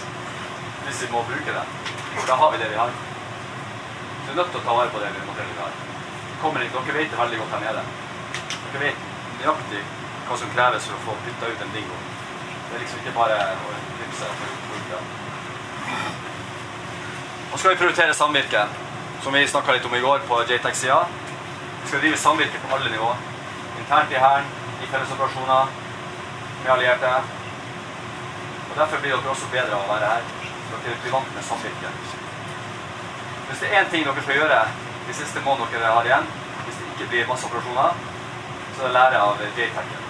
hvis 0.85 1.01
vi 1.03 1.11
må 1.13 1.25
bruke 1.27 1.57
det. 1.57 1.65
For 2.13 2.29
da 2.31 2.39
har 2.43 2.53
vi 2.53 2.61
det 2.63 2.71
vi 2.71 2.79
har. 2.81 2.95
Så 4.23 4.29
vi 4.29 4.33
er 4.33 4.39
nødt 4.39 4.53
til 4.55 4.61
å 4.61 4.65
ta 4.67 4.77
vare 4.79 4.93
på 4.95 5.03
det 5.03 5.11
materiellet 5.19 5.57
vi 5.57 5.61
har. 5.65 5.77
Kommer 6.41 6.65
ikke, 6.65 6.85
Dere 6.87 6.97
vet 6.99 7.13
det 7.13 7.21
veldig 7.23 7.43
godt 7.43 7.55
her 7.57 7.65
nede. 7.67 7.85
Dere 8.63 8.83
vet 8.87 9.05
nøyaktig 9.39 9.85
hva 10.27 10.39
som 10.39 10.53
kreves 10.55 10.89
for 10.89 10.97
å 10.97 11.05
få 11.07 11.21
bytta 11.27 11.51
ut 11.51 11.65
en 11.67 11.73
dingo. 11.77 12.03
Det 12.67 12.77
er 12.77 12.85
liksom 12.85 13.03
ikke 13.03 13.17
bare 13.19 13.41
å 13.53 13.79
knipse 13.97 14.29
Og 17.53 17.59
skal 17.59 17.71
vi 17.71 17.79
prioritere 17.81 18.13
samvirke, 18.13 18.65
som 19.23 19.33
vi 19.33 19.47
snakka 19.47 19.75
litt 19.75 19.85
om 19.85 19.95
i 19.95 20.01
går 20.03 20.25
på 20.27 20.39
JTEC-sida. 20.49 20.99
Vi 21.83 21.87
skal 21.87 22.01
drive 22.01 22.17
samvirke 22.17 22.59
på 22.63 22.75
alle 22.75 22.91
nivå. 22.91 23.11
Internt 23.79 24.11
i 24.11 24.19
Hæren, 24.23 24.49
i 24.83 24.89
fellesoperasjoner, 24.91 25.69
med 26.63 26.71
allierte. 26.73 27.13
Og 28.71 28.77
Derfor 28.79 28.97
blir 28.97 29.15
dere 29.15 29.35
også 29.35 29.51
bedre 29.51 29.77
av 29.77 29.85
å 29.85 29.93
være 29.93 30.11
her. 30.15 30.27
Dere 30.73 30.97
blir 31.03 31.13
vant 31.13 31.35
med 31.35 31.45
samvirke. 31.45 31.93
Hvis 33.47 33.61
det 33.61 33.69
er 33.69 33.83
én 33.83 33.89
ting 33.91 34.05
dere 34.07 34.25
skal 34.25 34.39
gjøre 34.41 34.59
de 35.07 35.13
siste 35.13 35.45
månedene 35.45 35.77
dere 35.77 35.95
har 35.97 36.09
igjen, 36.09 36.29
hvis 36.65 36.79
det 36.79 36.91
ikke 36.91 37.09
blir 37.11 37.27
masse 37.29 37.47
operasjoner, 37.47 38.03
så 38.75 38.81
er 38.81 38.87
det 38.87 38.93
lære 38.97 39.23
av 39.27 39.43
JTEC-en. 39.45 40.05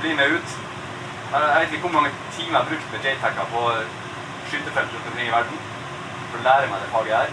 Bli 0.00 0.14
med 0.14 0.36
ut. 0.38 0.69
Jeg 1.30 1.42
jeg 1.50 1.60
vet 1.62 1.72
ikke 1.74 1.86
hvor 1.86 1.96
mange 1.98 2.10
timer 2.36 2.54
jeg 2.54 2.60
har 2.60 2.68
brukt 2.70 2.88
med 2.92 3.04
JTAC-er 3.06 3.50
på 3.54 3.60
skytefelt 4.48 4.94
rundt 4.94 5.08
omkring 5.10 5.28
i 5.28 5.34
verden 5.36 5.58
for 6.30 6.38
å 6.40 6.46
lære 6.46 6.70
meg 6.70 6.82
det 6.82 6.88
faget 6.94 7.16
her. 7.16 7.30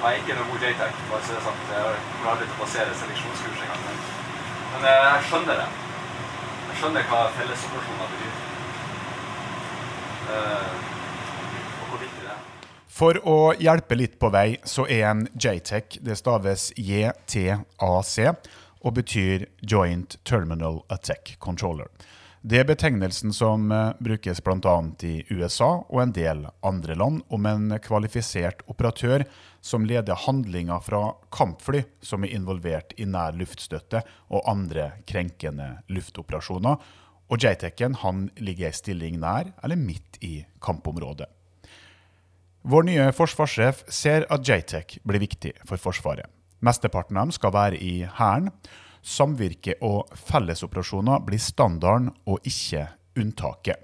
Jeg 0.00 0.08
er 0.08 0.18
ikke 0.20 0.36
noe 0.38 0.48
god 0.50 0.64
JTAC, 0.66 0.96
bare 1.10 1.20
så 1.22 1.34
det 1.34 1.38
er 1.40 1.44
sant. 1.46 1.68
Jeg 1.70 2.00
kommer 2.08 2.32
aldri 2.32 2.48
til 2.48 2.56
å 2.56 2.62
passere 2.62 2.96
seleksjonskurs 3.02 3.62
engang. 3.66 4.00
Men 4.72 4.88
eh, 4.90 5.04
jeg 5.06 5.28
skjønner 5.28 5.60
det. 5.62 5.68
Jeg 6.66 6.80
skjønner 6.80 7.06
hva 7.12 7.20
fellesoperasjoner 7.36 8.10
betyr. 8.16 8.34
Eh, 10.34 10.74
og 11.78 11.86
hvor 11.92 12.02
viktig 12.02 12.26
det 12.26 12.34
er. 12.34 12.42
For 12.98 13.22
å 13.22 13.38
hjelpe 13.62 14.00
litt 14.02 14.18
på 14.18 14.32
vei, 14.34 14.48
så 14.66 14.88
er 14.90 15.06
en 15.12 15.24
JTAC, 15.38 16.00
det 16.02 16.18
staves 16.18 16.68
JTAC, 16.74 18.50
og 18.82 18.98
betyr 18.98 19.46
Joint 19.62 20.18
Terminal 20.26 20.82
Attack 20.90 21.36
Controller. 21.38 21.88
Det 22.46 22.60
er 22.60 22.66
betegnelsen 22.68 23.32
som 23.34 23.72
eh, 23.74 23.96
brukes 23.98 24.38
bl.a. 24.46 24.74
i 25.02 25.14
USA 25.34 25.80
og 25.82 25.98
en 25.98 26.12
del 26.14 26.44
andre 26.62 26.94
land 26.94 27.24
om 27.34 27.48
en 27.50 27.72
kvalifisert 27.82 28.62
operatør 28.70 29.24
som 29.58 29.82
leder 29.88 30.14
handlinger 30.28 30.84
fra 30.86 31.00
kampfly 31.34 31.80
som 32.06 32.22
er 32.22 32.36
involvert 32.38 32.94
i 33.02 33.08
nær 33.10 33.34
luftstøtte 33.34 34.04
og 34.30 34.46
andre 34.46 34.92
krenkende 35.10 35.72
luftoperasjoner. 35.90 36.78
Og 37.26 37.42
JTEC-en 37.42 38.28
ligger 38.38 38.70
i 38.70 38.78
stilling 38.78 39.18
nær 39.18 39.50
eller 39.66 39.82
midt 39.82 40.22
i 40.22 40.44
kampområdet. 40.62 41.26
Vår 42.62 42.86
nye 42.86 43.10
forsvarssjef 43.10 43.82
ser 43.90 44.30
at 44.30 44.46
JTEC 44.46 45.00
blir 45.02 45.26
viktig 45.26 45.56
for 45.66 45.82
Forsvaret. 45.82 46.30
Mesteparten 46.62 47.18
av 47.18 47.26
dem 47.26 47.34
skal 47.34 47.58
være 47.58 47.82
i 47.82 48.04
Hæren. 48.06 48.52
Samvirke 49.06 49.76
og 49.86 50.10
fellesoperasjoner 50.26 51.22
blir 51.26 51.38
standarden 51.38 52.10
og 52.26 52.42
ikke 52.48 52.88
unntaket. 53.16 53.78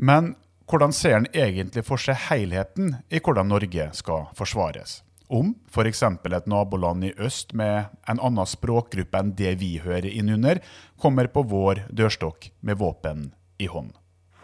Men 0.00 0.32
hvordan 0.70 0.94
ser 0.96 1.18
en 1.18 1.28
egentlig 1.36 1.84
for 1.84 2.00
seg 2.00 2.16
helheten 2.30 2.94
i 3.12 3.20
hvordan 3.20 3.50
Norge 3.52 3.90
skal 3.92 4.30
forsvares? 4.38 5.02
Om 5.32 5.52
f.eks. 5.68 6.02
et 6.02 6.48
naboland 6.48 7.04
i 7.04 7.12
øst 7.16 7.52
med 7.56 7.92
en 8.08 8.20
annen 8.20 8.48
språkgruppe 8.48 9.20
enn 9.20 9.34
det 9.36 9.54
vi 9.60 9.76
hører 9.84 10.08
innunder, 10.08 10.60
kommer 11.00 11.28
på 11.28 11.44
vår 11.48 11.84
dørstokk 11.92 12.50
med 12.60 12.80
våpen 12.80 13.30
i 13.60 13.68
hånd. 13.68 13.92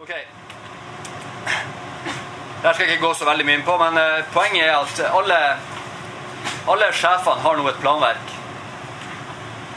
Ok. 0.00 0.12
Der 2.62 2.72
skal 2.72 2.84
jeg 2.84 2.96
ikke 2.96 3.06
gå 3.06 3.14
så 3.14 3.28
veldig 3.28 3.46
mye 3.46 3.60
inn 3.60 3.66
på, 3.68 3.76
men 3.80 4.00
eh, 4.00 4.24
poenget 4.34 4.66
er 4.66 4.76
at 4.80 5.02
alle, 5.14 5.38
alle 6.68 6.92
sjefene 6.92 7.44
har 7.44 7.56
nå 7.56 7.68
et 7.70 7.80
planverk. 7.84 8.34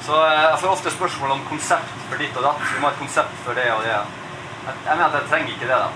Så 0.05 0.17
eh, 0.25 0.43
jeg 0.49 0.59
får 0.61 0.75
ofte 0.75 0.91
spørsmål 0.91 1.35
om 1.37 1.45
konsept 1.49 1.93
for 2.09 2.17
ditt 2.21 2.37
og 2.37 2.47
datt. 2.47 2.63
Vi 2.73 2.79
må 2.79 2.89
ha 2.89 2.93
et 2.95 3.03
konsept 3.03 3.35
for 3.45 3.57
det 3.57 3.67
og 3.73 3.83
det. 3.85 3.93
Jeg, 4.65 4.95
mener 4.95 5.07
at 5.07 5.19
jeg 5.19 5.29
trenger 5.29 5.53
ikke 5.53 5.69
det. 5.69 5.77
da. 5.77 5.89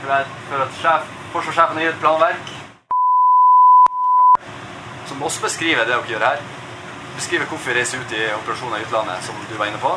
For, 0.00 0.12
jeg, 0.14 0.26
for 0.50 0.64
at 0.66 0.80
sjef, 0.80 1.12
forsvarssjefen 1.34 1.80
har 1.80 1.86
gitt 1.86 1.96
et 1.96 2.04
planverk 2.04 2.56
som 5.10 5.22
også 5.26 5.42
beskriver 5.42 5.84
det 5.84 5.92
dere 5.92 6.06
gjør 6.08 6.24
her. 6.24 6.42
Beskriver 7.16 7.46
hvorfor 7.50 7.72
vi 7.72 7.78
reiser 7.78 8.00
ut 8.00 8.12
i 8.14 8.22
operasjoner 8.36 8.78
i 8.78 8.86
utlandet, 8.86 9.24
som 9.26 9.34
du 9.50 9.56
var 9.58 9.66
inne 9.66 9.80
på. 9.82 9.90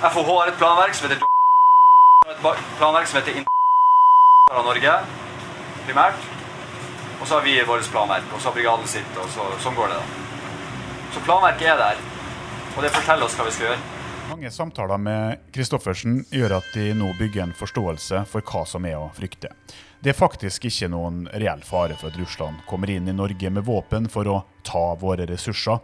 FOH 0.00 0.30
har 0.38 0.48
et 0.48 0.58
planverk 0.62 0.96
som 0.96 1.08
heter 1.08 1.20
et 1.20 2.40
planverk 2.80 3.06
som 3.06 3.20
heter 3.20 3.44
fra 4.50 4.64
Norge, 4.64 4.96
primært. 5.84 6.26
Og 7.20 7.28
så 7.28 7.36
har 7.36 7.44
vi 7.44 7.60
vårt 7.68 7.92
planverk, 7.92 8.32
og 8.34 8.40
så 8.40 8.48
har 8.48 8.56
brigaden 8.56 8.88
sitt, 8.88 9.16
og 9.20 9.28
så, 9.36 9.46
sånn 9.60 9.76
går 9.76 9.92
det. 9.92 10.00
da. 10.00 10.29
Så 11.14 11.20
planverket 11.26 11.72
er 11.72 11.80
der. 11.80 12.02
Og 12.76 12.84
det 12.84 12.92
forteller 12.94 13.26
oss 13.26 13.34
hva 13.38 13.46
vi 13.48 13.54
skal 13.54 13.70
gjøre. 13.70 13.80
Mange 14.30 14.50
samtaler 14.54 15.00
med 15.02 15.40
Christoffersen 15.50 16.20
gjør 16.30 16.60
at 16.60 16.68
de 16.76 16.92
nå 16.94 17.08
bygger 17.18 17.48
en 17.48 17.54
forståelse 17.58 18.20
for 18.30 18.46
hva 18.46 18.62
som 18.68 18.86
er 18.86 18.94
å 18.94 19.08
frykte. 19.16 19.50
Det 20.00 20.12
er 20.12 20.16
faktisk 20.16 20.68
ikke 20.70 20.88
noen 20.92 21.24
reell 21.34 21.64
fare 21.66 21.96
for 21.98 22.12
at 22.12 22.18
Russland 22.20 22.62
kommer 22.70 22.92
inn 22.94 23.10
i 23.10 23.16
Norge 23.16 23.50
med 23.50 23.66
våpen 23.66 24.06
for 24.08 24.30
å 24.30 24.36
ta 24.64 24.84
våre 25.00 25.26
ressurser, 25.28 25.82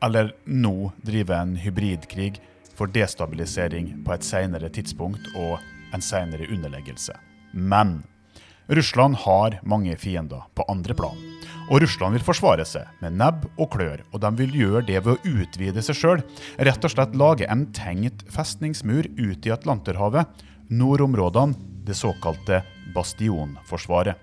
eller 0.00 0.30
nå 0.46 0.92
drive 1.02 1.34
en 1.34 1.56
hybridkrig 1.58 2.38
for 2.78 2.86
destabilisering 2.94 3.90
på 4.06 4.14
et 4.14 4.24
senere 4.24 4.70
tidspunkt 4.70 5.26
og 5.34 5.58
en 5.92 6.04
senere 6.04 6.46
underleggelse. 6.46 7.18
Men 7.50 8.04
Russland 8.70 9.24
har 9.26 9.58
mange 9.66 9.96
fiender 9.98 10.46
på 10.54 10.64
andre 10.70 10.94
plan. 10.94 11.18
Og 11.68 11.82
Russland 11.84 12.16
vil 12.16 12.24
forsvare 12.24 12.64
seg 12.64 12.88
med 13.02 13.18
nebb 13.20 13.42
og 13.60 13.68
klør, 13.74 14.00
og 14.12 14.22
de 14.24 14.30
vil 14.38 14.54
gjøre 14.56 14.86
det 14.88 15.02
ved 15.04 15.18
å 15.18 15.34
utvide 15.42 15.82
seg 15.84 15.98
sjøl. 15.98 16.22
Rett 16.56 16.84
og 16.84 16.94
slett 16.94 17.16
lage 17.18 17.48
en 17.52 17.66
tenkt 17.76 18.24
festningsmur 18.32 19.10
ut 19.18 19.48
i 19.48 19.52
Atlanterhavet, 19.52 20.24
nordområdene, 20.72 21.56
det 21.88 21.96
såkalte 21.96 22.62
bastionforsvaret. 22.92 24.16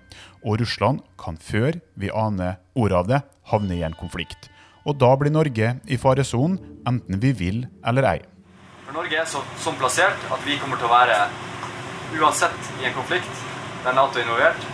Og 0.46 0.60
Russland 0.62 1.02
kan 1.18 1.38
før 1.38 1.78
vi 1.98 2.10
aner 2.10 2.58
ordet 2.74 2.98
av 2.98 3.10
det, 3.10 3.20
havne 3.50 3.78
i 3.78 3.82
en 3.86 3.94
konflikt. 3.98 4.50
Og 4.86 4.98
da 4.98 5.12
blir 5.18 5.34
Norge 5.34 5.72
i 5.86 5.98
faresonen, 5.98 6.58
enten 6.86 7.22
vi 7.22 7.32
vil 7.34 7.60
eller 7.86 8.06
ei. 8.10 8.18
For 8.86 8.94
Norge 8.94 9.18
er 9.18 9.26
så, 9.26 9.42
plassert 9.78 10.30
at 10.30 10.46
vi 10.46 10.58
kommer 10.62 10.78
til 10.78 10.86
å 10.86 10.94
være, 10.94 11.18
uansett 12.18 12.74
i 12.82 12.86
en 12.86 12.94
konflikt 12.94 13.46
der 13.86 13.94
Nato 13.98 14.18
er 14.18 14.26
involvert, 14.26 14.66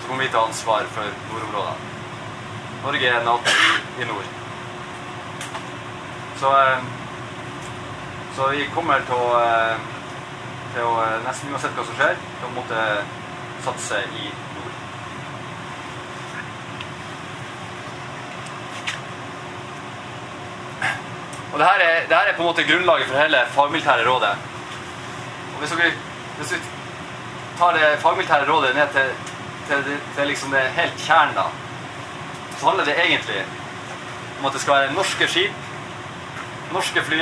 så 0.00 0.08
kommer 0.08 0.24
vi 0.24 0.32
til 0.32 0.40
å 0.40 0.44
ha 0.44 0.52
ansvar 0.52 0.88
for 0.96 1.20
nordområdene. 1.32 1.95
Norge 2.86 3.08
er 3.08 3.24
Nato 3.24 3.50
i, 4.00 4.04
nord. 4.04 4.26
Så, 6.38 6.50
eh, 6.62 6.78
så 8.36 8.46
vi 8.52 8.66
kommer 8.74 9.02
til 9.08 9.14
å, 9.18 9.30
eh, 9.42 9.80
til 10.74 10.86
å 10.86 10.92
eh, 11.02 11.16
nesten 11.24 11.50
uansett 11.50 11.74
hva 11.74 11.86
som 11.88 11.98
skjer, 11.98 12.14
til 12.20 12.46
å 12.46 12.52
måtte 12.54 12.84
satse 13.66 14.04
i 14.20 14.28
nord. 14.28 14.70
Og 21.50 21.58
det 21.58 21.66
her, 21.72 21.84
er, 21.88 22.00
det 22.06 22.14
her 22.20 22.30
er 22.30 22.38
på 22.38 22.46
en 22.46 22.52
måte 22.52 22.70
grunnlaget 22.70 23.10
for 23.10 23.24
hele 23.24 23.44
fagmilitære 23.58 24.06
rådet. 24.06 24.34
Og 25.56 25.58
hvis, 25.58 25.74
dere, 25.74 25.92
hvis 26.38 26.54
vi 26.54 26.62
tar 27.58 27.74
det 27.82 27.94
fagmilitære 28.06 28.46
rådet 28.54 28.74
ned 28.78 28.94
til, 28.94 29.14
til, 29.66 29.86
til, 29.90 30.02
til 30.14 30.36
liksom 30.36 30.54
det 30.54 30.68
helt 30.78 31.08
kjernen, 31.08 31.40
da, 31.42 31.50
så 32.58 32.66
handler 32.68 32.84
det 32.84 32.96
egentlig 33.04 33.42
om 34.38 34.46
at 34.46 34.52
det 34.52 34.60
skal 34.60 34.74
være 34.74 34.94
norske 34.96 35.28
skip, 35.28 35.66
norske 36.72 37.02
fly, 37.08 37.20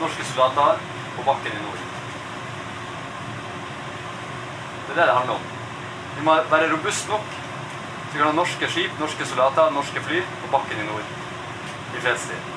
norske 0.00 0.26
soldater 0.32 0.82
på 1.16 1.24
bakken 1.26 1.52
i 1.52 1.62
nord. 1.62 1.80
Det 4.84 4.92
er 4.92 5.00
det 5.00 5.08
det 5.08 5.16
handler 5.16 5.34
om. 5.34 5.48
Vi 6.16 6.24
må 6.24 6.34
være 6.50 6.72
robust 6.72 7.08
nok 7.08 7.32
så 8.14 8.18
vi 8.18 8.22
kan 8.22 8.28
ha 8.30 8.34
norske 8.36 8.66
skip, 8.70 8.90
norske 9.00 9.26
soldater, 9.26 9.70
norske 9.74 10.00
fly 10.06 10.20
på 10.42 10.48
bakken 10.52 10.78
i 10.78 10.84
nord 10.86 11.02
i 11.96 12.02
fredstid. 12.02 12.50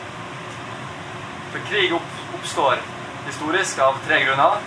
For 1.50 1.64
krig 1.70 1.96
opp, 1.98 2.12
oppstår 2.38 2.84
historisk 3.26 3.82
av 3.82 3.98
tre 4.06 4.20
grunner. 4.22 4.60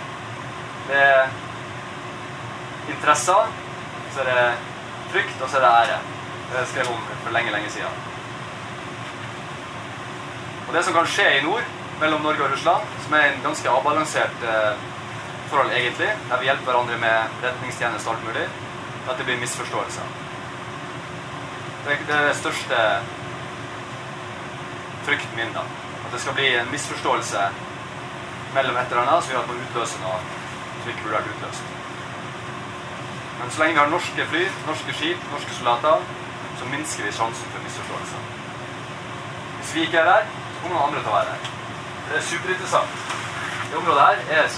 Det 0.89 0.97
er 0.99 1.31
interesser, 2.91 3.55
så 4.11 4.25
er 4.25 4.27
det 4.33 4.43
frykt, 5.13 5.37
og 5.39 5.47
så 5.47 5.61
er 5.61 5.63
det 5.63 5.71
ære. 5.77 6.01
Det 6.51 6.65
skrev 6.67 6.89
om 6.91 7.03
for 7.23 7.31
lenge, 7.31 7.51
lenge 7.51 7.69
siden. 7.69 7.93
Og 10.67 10.73
det 10.75 10.83
som 10.85 10.93
kan 10.93 11.07
skje 11.07 11.27
i 11.37 11.43
nord, 11.45 11.63
mellom 12.01 12.21
Norge 12.25 12.43
og 12.43 12.51
Russland, 12.51 12.91
som 13.05 13.13
er 13.13 13.29
en 13.29 13.41
ganske 13.43 13.69
avbalansert 13.69 14.43
eh, 14.51 14.83
forhold 15.49 15.71
egentlig, 15.71 16.09
der 16.29 16.39
vi 16.39 16.49
hjelper 16.49 16.69
hverandre 16.71 16.97
med 16.97 17.41
redningstjeneste 17.43 18.09
og 18.09 18.15
alt 18.15 18.27
mulig, 18.27 18.45
at 19.09 19.17
det 19.17 19.25
blir 19.25 19.39
misforståelser. 19.41 20.13
Det, 21.85 21.97
er 21.97 22.27
det 22.27 22.37
største 22.37 22.79
frykten 25.05 25.35
min, 25.35 25.53
da. 25.55 25.65
At 26.05 26.13
det 26.13 26.21
skal 26.21 26.37
bli 26.37 26.47
en 26.55 26.71
misforståelse 26.71 27.45
mellom 28.55 28.77
et 28.77 28.91
eller 28.91 29.03
annet 29.03 29.23
som 29.23 29.33
gjør 29.33 29.43
at 29.43 29.51
man 29.51 29.61
utløser 29.65 30.03
noe 30.05 30.19
som 30.81 30.89
ikke 30.91 31.05
burde 31.05 31.17
vært 31.17 31.31
utløst. 31.35 31.77
Men 33.41 33.51
så 33.51 33.63
lenge 33.63 33.73
vi 33.77 33.81
har 33.81 33.93
norske 33.93 34.25
fly, 34.33 34.43
norske 34.67 34.97
skip, 34.97 35.29
norske 35.33 35.57
soldater, 35.57 36.03
så 36.61 36.67
minsker 36.69 37.03
vi 37.03 37.11
sjansen 37.11 37.47
for 37.51 37.63
misforståelser. 37.65 38.25
Hvis 39.59 39.75
vi 39.75 39.81
ikke 39.81 39.97
er 39.97 40.09
der, 40.11 40.25
så 40.53 40.57
kommer 40.61 40.75
noen 40.77 40.87
andre 40.87 40.99
til 41.01 41.09
å 41.09 41.13
være 41.15 41.29
der. 41.31 41.45
Det 42.07 42.17
er 42.17 42.25
superinteressant. 42.27 42.97
Det 43.71 43.77
området 43.79 44.03
her 44.07 44.41
er, 44.41 44.57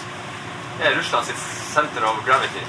er 0.83 0.97
Russland 0.97 1.29
sitt 1.29 1.43
center 1.75 2.07
of 2.09 2.19
gravity. 2.27 2.63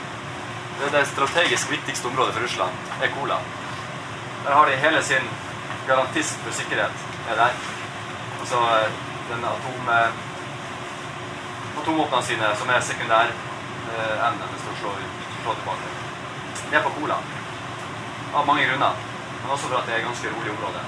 Det 0.79 0.91
det 0.93 1.03
strategisk 1.11 1.73
viktigste 1.73 2.07
området 2.11 2.35
for 2.37 2.47
Russland, 2.47 2.93
er 3.03 3.11
Kola. 3.15 3.39
Der 4.45 4.55
har 4.55 4.71
de 4.71 4.77
hele 4.85 5.03
sin 5.03 5.27
garantist 5.89 6.39
for 6.45 6.55
sikkerhet 6.55 7.03
er 7.31 7.41
der. 7.41 7.59
Altså 8.41 8.61
den 9.31 9.45
atom, 9.51 9.91
atomvåpnene 11.81 12.23
sine 12.29 12.53
som 12.61 12.71
er 12.71 12.87
sekundærevnen 12.91 14.45
eh, 14.45 14.53
hvis 14.53 14.69
du 14.69 14.79
slår, 14.81 15.03
slår 15.43 15.59
tilbake. 15.59 15.91
Det 16.71 16.79
er 16.79 16.87
på 16.87 16.95
Kola. 17.01 17.19
Av 18.35 18.47
mange 18.47 18.69
grunner. 18.69 19.14
Men 19.45 19.53
også 19.53 19.69
for 19.69 19.79
at 19.79 19.89
det 19.89 19.99
er 19.99 20.07
ganske 20.09 20.31
rolig 20.33 20.51
område. 20.57 20.85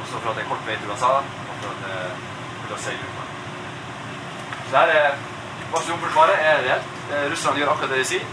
Også 0.00 0.16
for 0.18 0.30
at 0.32 0.38
det 0.40 0.44
er 0.44 0.48
kort 0.48 0.64
vei 0.66 0.78
til 0.80 0.90
USA, 0.90 1.12
og 1.20 1.54
for 1.60 1.68
at 1.70 1.82
det 1.84 1.92
er 2.00 2.14
mulig 2.62 2.76
å 2.76 2.80
seile 2.80 3.04
ut. 3.04 3.20
Så 4.64 4.72
det 4.72 4.80
her 4.80 4.94
er 4.96 5.20
Bastionforsvaret 5.70 6.40
er 6.42 6.62
reelt. 6.64 6.94
Eh, 7.12 7.26
Russland 7.30 7.60
gjør 7.60 7.68
akkurat 7.70 7.92
det 7.94 8.00
de 8.00 8.06
sier. 8.08 8.30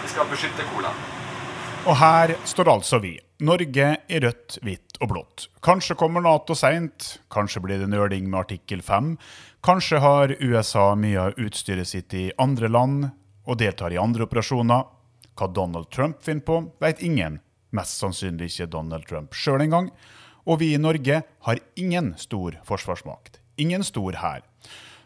De 0.00 0.08
skal 0.10 0.26
beskytte 0.30 0.64
Kola. 0.72 0.90
Og 1.86 1.96
her 2.00 2.32
står 2.48 2.70
altså 2.72 2.98
vi. 3.04 3.12
Norge 3.46 3.90
i 4.10 4.18
rødt, 4.20 4.58
hvitt 4.64 4.98
og 5.00 5.12
blått. 5.12 5.46
Kanskje 5.64 5.96
kommer 5.96 6.24
Nato 6.24 6.56
seint, 6.58 7.20
kanskje 7.32 7.62
blir 7.64 7.80
det 7.80 7.88
nøling 7.88 8.26
med 8.28 8.40
artikkel 8.42 8.82
5. 8.84 9.14
Kanskje 9.64 10.00
har 10.02 10.34
USA 10.40 10.90
mye 10.98 11.28
av 11.28 11.38
utstyret 11.40 11.88
sitt 11.88 12.16
i 12.16 12.26
andre 12.42 12.68
land 12.68 13.06
og 13.46 13.60
deltar 13.62 13.94
i 13.94 14.00
andre 14.02 14.26
operasjoner. 14.26 14.82
Hva 15.38 15.48
Donald 15.54 15.88
Trump 15.94 16.20
finner 16.26 16.44
på, 16.44 16.58
vet 16.82 17.00
ingen. 17.06 17.38
Mest 17.76 18.00
sannsynlig 18.02 18.50
ikke 18.50 18.70
Donald 18.72 19.06
Trump 19.06 19.36
sjøl 19.36 19.62
engang. 19.66 19.90
Og 20.46 20.60
vi 20.62 20.72
i 20.74 20.80
Norge 20.80 21.22
har 21.46 21.64
ingen 21.78 22.14
stor 22.18 22.56
forsvarsmakt. 22.66 23.38
Ingen 23.60 23.84
stor 23.84 24.16
hær. 24.22 24.42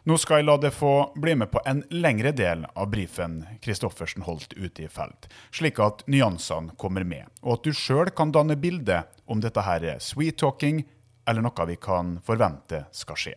Nå 0.04 0.18
skal 0.20 0.42
jeg 0.42 0.44
la 0.44 0.58
deg 0.60 0.74
få 0.76 0.92
bli 1.16 1.32
med 1.40 1.48
på 1.48 1.62
en 1.64 1.78
lengre 1.88 2.34
del 2.36 2.66
av 2.76 2.90
brifen 2.92 3.38
Christoffersen 3.64 4.26
holdt 4.26 4.52
ute 4.52 4.84
i 4.84 4.88
felt, 4.92 5.30
slik 5.48 5.80
at 5.80 6.02
nyansene 6.12 6.76
kommer 6.76 7.06
med, 7.08 7.24
og 7.40 7.54
at 7.54 7.64
du 7.64 7.72
sjøl 7.72 8.10
kan 8.12 8.28
danne 8.28 8.58
bilde 8.60 9.00
om 9.24 9.40
dette 9.40 9.64
her 9.64 9.86
er 9.94 10.04
sweet 10.04 10.36
talking 10.36 10.82
eller 11.24 11.40
noe 11.46 11.66
vi 11.70 11.78
kan 11.80 12.18
forvente 12.26 12.82
skal 12.92 13.16
skje. 13.16 13.34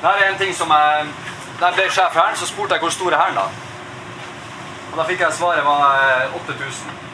Det 0.00 0.14
er 0.14 0.30
en 0.30 0.40
ting 0.40 0.56
som 0.56 0.72
jeg, 0.72 1.12
Da 1.60 1.68
jeg 1.68 1.76
ble 1.76 1.90
sjef 1.92 2.14
her, 2.16 2.32
så 2.40 2.48
spurte 2.48 2.72
jeg 2.72 2.80
hvor 2.80 2.92
stor 2.94 3.12
er 3.12 3.20
hæren 3.20 3.36
da. 3.36 3.50
Og 4.94 4.96
da 4.96 5.04
fikk 5.04 5.20
jeg 5.20 5.36
svaret 5.36 5.60
var 5.66 6.32
8000. 6.40 7.09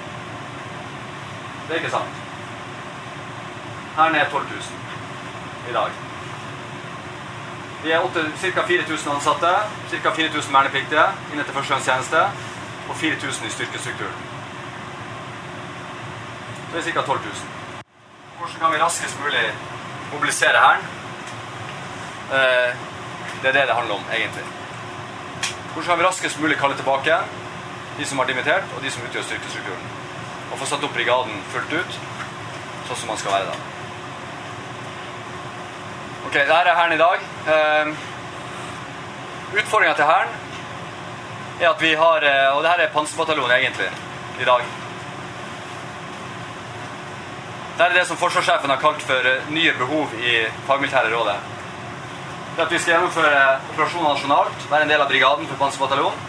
Det 1.67 1.75
er 1.75 1.79
ikke 1.83 1.91
sant. 1.91 2.11
Her 3.97 4.05
er 4.05 4.31
12 4.31 4.45
000 4.45 5.71
i 5.71 5.73
dag. 5.73 5.91
Vi 7.83 7.91
er 7.91 8.01
ca. 8.55 8.67
4000 8.67 9.15
ansatte, 9.15 9.53
ca. 9.91 10.11
4000 10.11 10.53
vernepliktige 10.53 11.07
til 11.33 11.55
førstegangstjeneste 11.55 12.21
og 12.89 12.97
4000 12.97 13.47
i 13.47 13.51
styrkestrukturen. 13.51 14.15
Så 16.71 16.77
det 16.77 16.87
er 16.87 16.93
ca. 16.93 17.07
12 17.07 17.21
000. 17.25 17.35
Hvordan 18.39 18.61
kan 18.61 18.73
vi 18.73 18.85
raskest 18.85 19.21
mulig 19.21 19.45
mobilisere 20.13 20.59
Hæren? 20.65 20.83
Eh, 22.33 22.77
det 23.43 23.49
er 23.49 23.53
det 23.53 23.69
det 23.69 23.75
handler 23.75 23.95
om, 23.95 24.05
egentlig. 24.13 24.45
Hvordan 25.73 25.89
kan 25.89 25.99
vi 25.99 26.05
raskest 26.05 26.41
mulig 26.41 26.57
kalle 26.59 26.77
tilbake 26.77 27.15
de 27.99 28.07
som 28.07 28.19
har 28.19 28.27
dimittert, 28.27 28.65
og 28.77 28.83
de 28.83 28.91
som 28.91 29.03
utgjør 29.03 29.23
styrkestrukturen? 29.23 29.96
Få 30.57 30.67
satt 30.67 30.85
opp 30.85 30.95
brigaden 30.97 31.43
fullt 31.53 31.73
ut, 31.73 31.99
sånn 32.89 33.01
som 33.03 33.11
man 33.13 33.21
skal 33.21 33.37
være 33.37 33.51
da. 33.51 33.57
Ok, 36.27 36.39
det 36.39 36.49
her 36.51 36.71
er 36.71 36.79
Hæren 36.79 36.97
i 36.97 37.03
dag. 37.03 37.27
Uh, 37.47 38.15
Utfordringa 39.57 39.95
til 39.95 40.09
Hæren 40.09 40.33
er 41.61 41.69
at 41.71 41.81
vi 41.81 41.95
har 41.95 42.25
Og 42.57 42.63
det 42.63 42.71
her 42.71 42.81
er 42.85 42.93
panserbataljonen 42.93 43.55
egentlig 43.57 43.87
i 44.41 44.45
dag. 44.45 44.65
Det 47.77 47.85
er 47.85 47.93
det 47.93 48.07
som 48.09 48.17
forsvarssjefen 48.17 48.71
har 48.73 48.81
kalt 48.81 49.03
for 49.05 49.27
nye 49.53 49.73
behov 49.77 50.13
i 50.17 50.47
fagmilitære 50.67 51.13
rådet. 51.13 51.37
Det 52.55 52.63
er 52.63 52.65
at 52.65 52.73
vi 52.73 52.79
skal 52.81 52.95
gjennomføre 52.95 53.41
operasjoner 53.75 54.15
nasjonalt, 54.15 54.63
være 54.71 54.87
en 54.87 54.93
del 54.93 55.03
av 55.05 55.11
brigaden 55.11 55.49
for 55.51 55.61
panserbataljonen. 55.61 56.23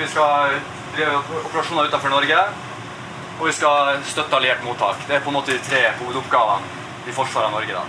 Vi 0.00 0.08
skal 0.10 0.56
drive 0.94 1.20
operasjoner 1.44 1.88
utenfor 1.88 2.12
Norge, 2.12 2.42
og 3.38 3.46
vi 3.46 3.52
skal 3.56 4.02
støtte 4.04 4.36
alliert 4.36 4.64
mottak. 4.64 5.00
Det 5.08 5.16
er 5.16 5.24
på 5.24 5.32
en 5.32 5.38
måte 5.38 5.54
de 5.54 5.62
tre 5.64 5.82
hovedoppgavene 6.00 7.08
i 7.08 7.14
forsvaret 7.16 7.48
av 7.48 7.56
Norge. 7.56 7.74
da. 7.74 7.84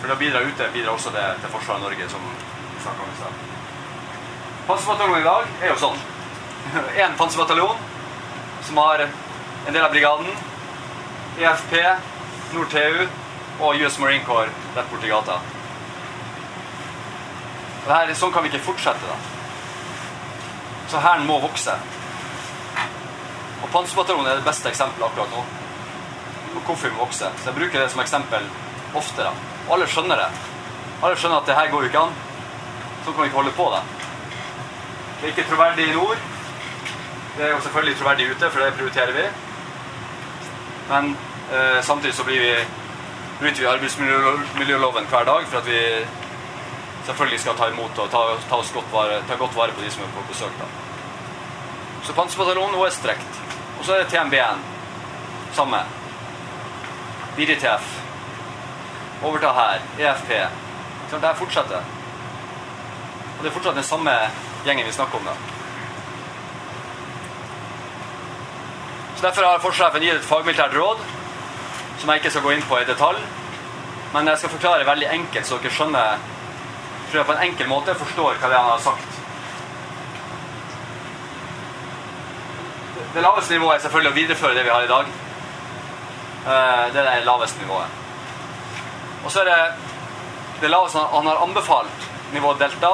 For 0.00 0.08
det 0.08 0.16
å 0.16 0.20
bidra 0.20 0.42
ute 0.44 0.70
bidrar 0.72 0.94
også 0.96 1.12
det 1.14 1.26
til 1.40 1.52
forsvaret 1.52 1.80
av 1.80 1.86
Norge, 1.88 2.08
som 2.12 2.24
vi 2.24 2.82
snakka 2.82 3.04
om 3.04 3.12
i 3.12 3.18
stad. 3.20 3.42
Panserbataljonen 4.66 5.20
i 5.20 5.28
dag 5.28 5.52
er 5.62 5.72
jo 5.72 5.78
sånn. 5.84 6.02
Én 7.04 7.16
panserbataljon 7.20 7.84
som 8.64 8.80
har 8.80 9.06
en 9.06 9.72
del 9.72 9.84
av 9.84 9.92
brigaden, 9.92 10.28
EFP, 11.38 11.74
Nord-TU 12.54 13.06
og 13.60 13.80
US 13.80 13.98
Marine 13.98 14.24
Corps 14.24 14.50
rett 14.74 14.90
borti 14.90 15.10
gata. 15.10 15.38
Her, 17.84 18.12
sånn 18.16 18.32
kan 18.32 18.44
vi 18.44 18.52
ikke 18.52 18.64
fortsette, 18.64 19.04
da. 19.04 19.33
Så 20.88 21.00
hæren 21.00 21.26
må 21.26 21.38
vokse. 21.40 21.74
Og 23.62 23.68
Panserbataljonen 23.72 24.30
er 24.30 24.40
det 24.40 24.46
beste 24.46 24.68
eksempelet 24.68 25.06
akkurat 25.08 25.30
nå. 25.32 25.44
på 26.54 26.60
hvorfor 26.66 26.88
vi 26.88 26.94
må 26.94 27.04
vokse. 27.04 27.30
Så 27.38 27.50
jeg 27.50 27.54
bruker 27.54 27.80
det 27.80 27.90
som 27.90 28.00
eksempel 28.00 28.44
oftere. 28.94 29.32
Og 29.68 29.74
alle 29.76 29.88
skjønner 29.90 30.20
det. 30.20 30.28
Alle 31.02 31.16
skjønner 31.16 31.40
at 31.40 31.48
det 31.48 31.56
her 31.56 31.70
går 31.70 31.82
jo 31.82 31.90
ikke 31.90 32.04
an. 32.06 32.14
Sånn 33.04 33.14
kan 33.14 33.22
vi 33.22 33.28
ikke 33.30 33.40
holde 33.40 33.56
på. 33.56 33.70
Det 33.74 33.82
Det 35.20 35.26
er 35.26 35.32
ikke 35.32 35.50
troverdig 35.50 35.88
i 35.88 35.94
nord. 35.94 36.16
Det 37.36 37.44
er 37.44 37.50
jo 37.50 37.60
selvfølgelig 37.60 37.96
troverdig 37.98 38.30
ute, 38.30 38.50
for 38.50 38.60
det 38.60 38.74
prioriterer 38.74 39.12
vi. 39.12 39.24
Men 40.88 41.16
eh, 41.52 41.82
samtidig 41.82 42.14
så 42.14 42.24
blir 42.24 42.40
vi, 42.40 42.54
bryter 43.40 43.60
vi 43.60 43.66
arbeidsmiljøloven 43.66 45.06
hver 45.10 45.24
dag 45.24 45.46
for 45.48 45.58
at 45.58 45.66
vi 45.66 45.80
selvfølgelig 47.06 47.40
skal 47.40 47.56
ta 47.56 47.68
imot 47.68 47.98
og 47.98 48.10
ta, 48.10 48.22
ta, 48.48 48.60
godt 48.74 48.92
vare, 48.92 49.22
ta 49.28 49.36
godt 49.40 49.56
vare 49.56 49.72
på 49.76 49.84
de 49.84 49.90
som 49.90 50.02
er 50.04 50.12
på 50.14 50.24
besøk. 50.28 50.58
da. 50.58 50.68
Så 52.04 52.12
Panserbataljonen 52.12 52.80
er 52.80 52.90
strekt. 52.90 53.40
Og 53.78 53.84
så 53.84 53.94
er 53.94 54.04
det 54.04 54.12
TMB1. 54.12 54.58
Samme. 55.52 55.80
BDTF. 57.36 57.90
Overta 59.22 59.52
her. 59.52 59.80
EFP. 59.98 60.30
Så 61.10 61.16
det 61.16 61.28
her 61.28 61.34
fortsetter. 61.34 61.82
Og 63.38 63.42
det 63.42 63.48
er 63.50 63.56
fortsatt 63.56 63.76
den 63.76 63.84
samme 63.84 64.12
gjengen 64.64 64.86
vi 64.86 64.92
snakker 64.92 65.18
om. 65.18 65.24
da. 65.24 65.32
Så 69.16 69.26
Derfor 69.26 69.42
har 69.42 69.58
forsvarssjefen 69.58 70.02
gitt 70.02 70.20
et 70.20 70.28
fagmilitært 70.28 70.76
råd 70.76 71.04
som 71.98 72.10
jeg 72.10 72.20
ikke 72.20 72.30
skal 72.30 72.42
gå 72.44 72.50
inn 72.52 72.64
på 72.68 72.78
i 72.80 72.86
detalj. 72.88 73.20
Men 74.12 74.28
jeg 74.28 74.38
skal 74.38 74.50
forklare 74.50 74.86
veldig 74.86 75.08
enkelt, 75.10 75.46
så 75.46 75.58
dere 75.62 75.72
skjønner 75.72 76.18
tror 77.14 77.22
jeg 77.22 77.26
på 77.28 77.34
en 77.36 77.46
enkel 77.46 77.68
måte 77.70 77.94
forstår 77.94 78.38
hva 78.42 78.48
det 78.50 78.58
han 78.58 78.72
har 78.72 78.80
sagt. 78.82 79.18
Det 83.14 83.22
laveste 83.22 83.54
nivået 83.54 83.76
er 83.76 83.84
selvfølgelig 83.84 84.10
å 84.10 84.16
videreføre 84.16 84.56
det 84.56 84.64
vi 84.66 84.72
har 84.74 84.82
i 84.82 84.90
dag. 84.90 85.12
Eh, 86.44 86.86
Det 86.92 87.00
er 87.00 87.06
det 87.06 87.28
laveste 87.28 87.62
nivået. 87.62 87.86
Og 89.24 89.30
så 89.30 89.40
er 89.40 89.44
det 89.44 89.60
det 90.60 90.70
laveste 90.70 90.98
han 91.12 91.26
har 91.26 91.42
anbefalt, 91.42 92.08
nivå 92.32 92.56
delta. 92.58 92.90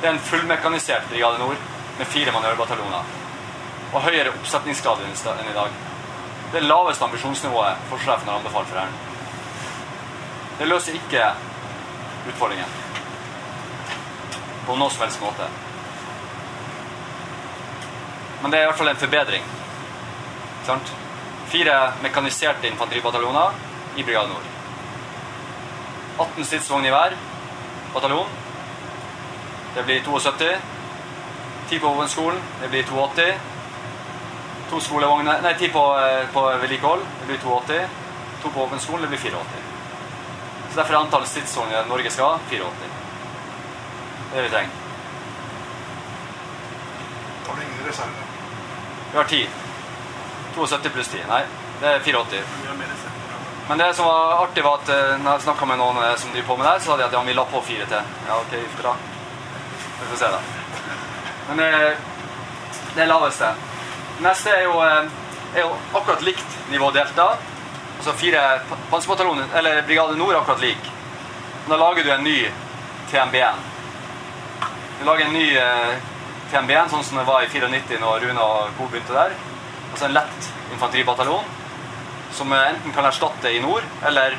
Det 0.00 0.08
er 0.08 0.14
en 0.14 0.24
fullmekanisert 0.30 1.08
Brigade 1.10 1.38
Nord 1.38 1.60
med 1.98 2.06
fire 2.06 2.32
manøverbataljoner. 2.32 3.12
Og 3.92 4.02
høyere 4.02 4.32
oppsetningsgrad 4.32 5.04
enn 5.04 5.50
i 5.50 5.58
dag. 5.58 5.76
Det 6.52 6.64
laveste 6.64 7.04
ambisjonsnivået 7.04 7.84
forsvarssjefen 7.90 8.28
har 8.28 8.40
anbefalt 8.40 8.68
for 8.68 8.78
Hæren. 8.78 8.96
Det 10.58 10.68
løser 10.68 10.96
ikke 10.96 11.32
utfordringen 12.32 12.85
på 14.66 14.76
noen 14.76 14.90
som 14.90 15.06
helst 15.06 15.22
måte. 15.22 15.48
Men 18.42 18.50
det 18.50 18.58
er 18.58 18.66
i 18.66 18.70
hvert 18.70 18.78
fall 18.78 18.92
en 18.92 19.00
forbedring. 19.00 19.46
Sant? 20.66 20.92
Fire 21.50 21.76
mekaniserte 22.02 22.68
infanteribataljoner 22.68 23.54
i 23.96 24.04
Brigade 24.04 24.28
Nord. 24.28 24.52
18 26.18 26.44
stridsvogner 26.44 26.88
i 26.88 26.94
hver 26.94 27.16
bataljon. 27.94 28.32
Det 29.76 29.84
blir 29.84 30.02
72. 30.04 30.56
10 31.68 31.78
på 31.78 31.88
våpenskolen. 31.88 32.40
Det 32.62 32.68
blir 32.68 32.84
82. 32.92 33.32
To 34.70 34.80
skolevogner 34.80 35.42
Nei, 35.42 35.54
10 35.58 35.72
på, 35.72 35.84
eh, 35.98 36.26
på 36.32 36.42
vedlikehold. 36.62 37.02
Det 37.20 37.26
blir 37.26 37.38
82. 37.38 37.88
To 38.42 38.50
på 38.50 38.60
våpenskolen. 38.60 39.02
Det 39.02 39.08
blir 39.08 39.18
84. 39.18 39.62
Så 40.70 40.76
derfor 40.76 40.94
er 40.94 40.98
antallet 40.98 41.28
stridsvogner 41.28 41.86
Norge 41.88 42.10
skal 42.10 42.24
ha 42.24 42.38
84. 42.50 43.05
Det 44.36 44.42
er 44.42 44.42
det 44.42 44.48
vi 44.50 44.54
trenger. 44.54 44.70
Har 47.46 47.56
du 47.56 47.62
ingen 47.62 47.86
reserve? 47.88 48.24
Vi 49.12 49.16
har 49.16 49.24
10. 49.24 49.48
72 50.56 50.90
pluss 50.92 51.08
10. 51.08 51.22
Nei, 51.30 51.42
det 51.80 51.88
er 51.94 52.00
84. 52.04 52.42
Vi 52.62 52.68
har 52.68 52.74
mer 52.76 52.90
reserve. 52.90 53.12
Men 53.68 53.78
det 53.80 53.86
som 53.96 54.06
var 54.06 54.42
artig, 54.44 54.64
var 54.64 54.76
at 54.82 54.88
eh, 54.92 55.14
når 55.22 55.30
jeg 55.38 55.44
snakka 55.46 55.66
med 55.70 55.80
noen 55.80 56.02
eh, 56.04 56.12
som 56.20 56.34
driver 56.34 56.48
på 56.50 56.56
med 56.60 56.66
det, 56.66 56.72
her, 56.74 56.82
så 56.84 56.90
sa 56.92 56.96
de 57.00 57.06
at 57.06 57.16
han 57.16 57.26
vi 57.26 57.34
la 57.38 57.44
på 57.50 57.62
fire 57.64 57.86
til. 57.90 58.10
Ja, 58.28 58.36
ok, 58.42 58.52
bra. 58.82 58.92
Vi 60.00 60.10
får 60.10 60.20
se, 60.20 60.28
da. 60.34 60.40
Men 61.48 61.62
det, 61.62 61.70
det 62.94 63.02
er 63.06 63.10
laveste. 63.10 63.48
Neste 64.22 64.52
er 64.52 64.66
jo, 64.68 64.76
eh, 64.84 65.08
er 65.56 65.64
jo 65.64 65.72
akkurat 65.96 66.22
likt 66.28 66.58
nivå 66.74 66.90
delta. 66.94 67.30
Altså 67.96 68.12
fire 68.20 68.44
pa- 68.68 68.78
panserbataljoner, 68.92 69.48
eller 69.56 69.80
Brigade 69.88 70.18
Nord 70.20 70.36
akkurat 70.42 70.60
lik. 70.62 70.92
Da 71.66 71.80
lager 71.80 72.04
du 72.06 72.12
en 72.14 72.22
ny 72.28 72.36
TMB1. 73.10 73.64
Du 74.98 75.04
lager 75.04 75.26
en 75.26 75.34
ny 75.36 75.48
eh, 75.60 75.96
TMB1, 76.52 76.88
sånn 76.88 77.04
som 77.04 77.18
det 77.20 77.26
var 77.28 77.44
i 77.44 77.50
94 77.52 77.98
når 78.00 78.22
Rune 78.24 78.44
og 78.44 78.70
co. 78.78 78.86
begynte 78.88 79.12
der. 79.12 79.34
Altså 79.90 80.06
en 80.06 80.16
lett 80.16 80.48
infanteribataljon 80.72 81.50
som 82.36 82.52
eh, 82.56 82.68
enten 82.70 82.94
kan 82.96 83.04
erstatte 83.04 83.52
i 83.52 83.60
nord, 83.60 83.84
eller 84.08 84.38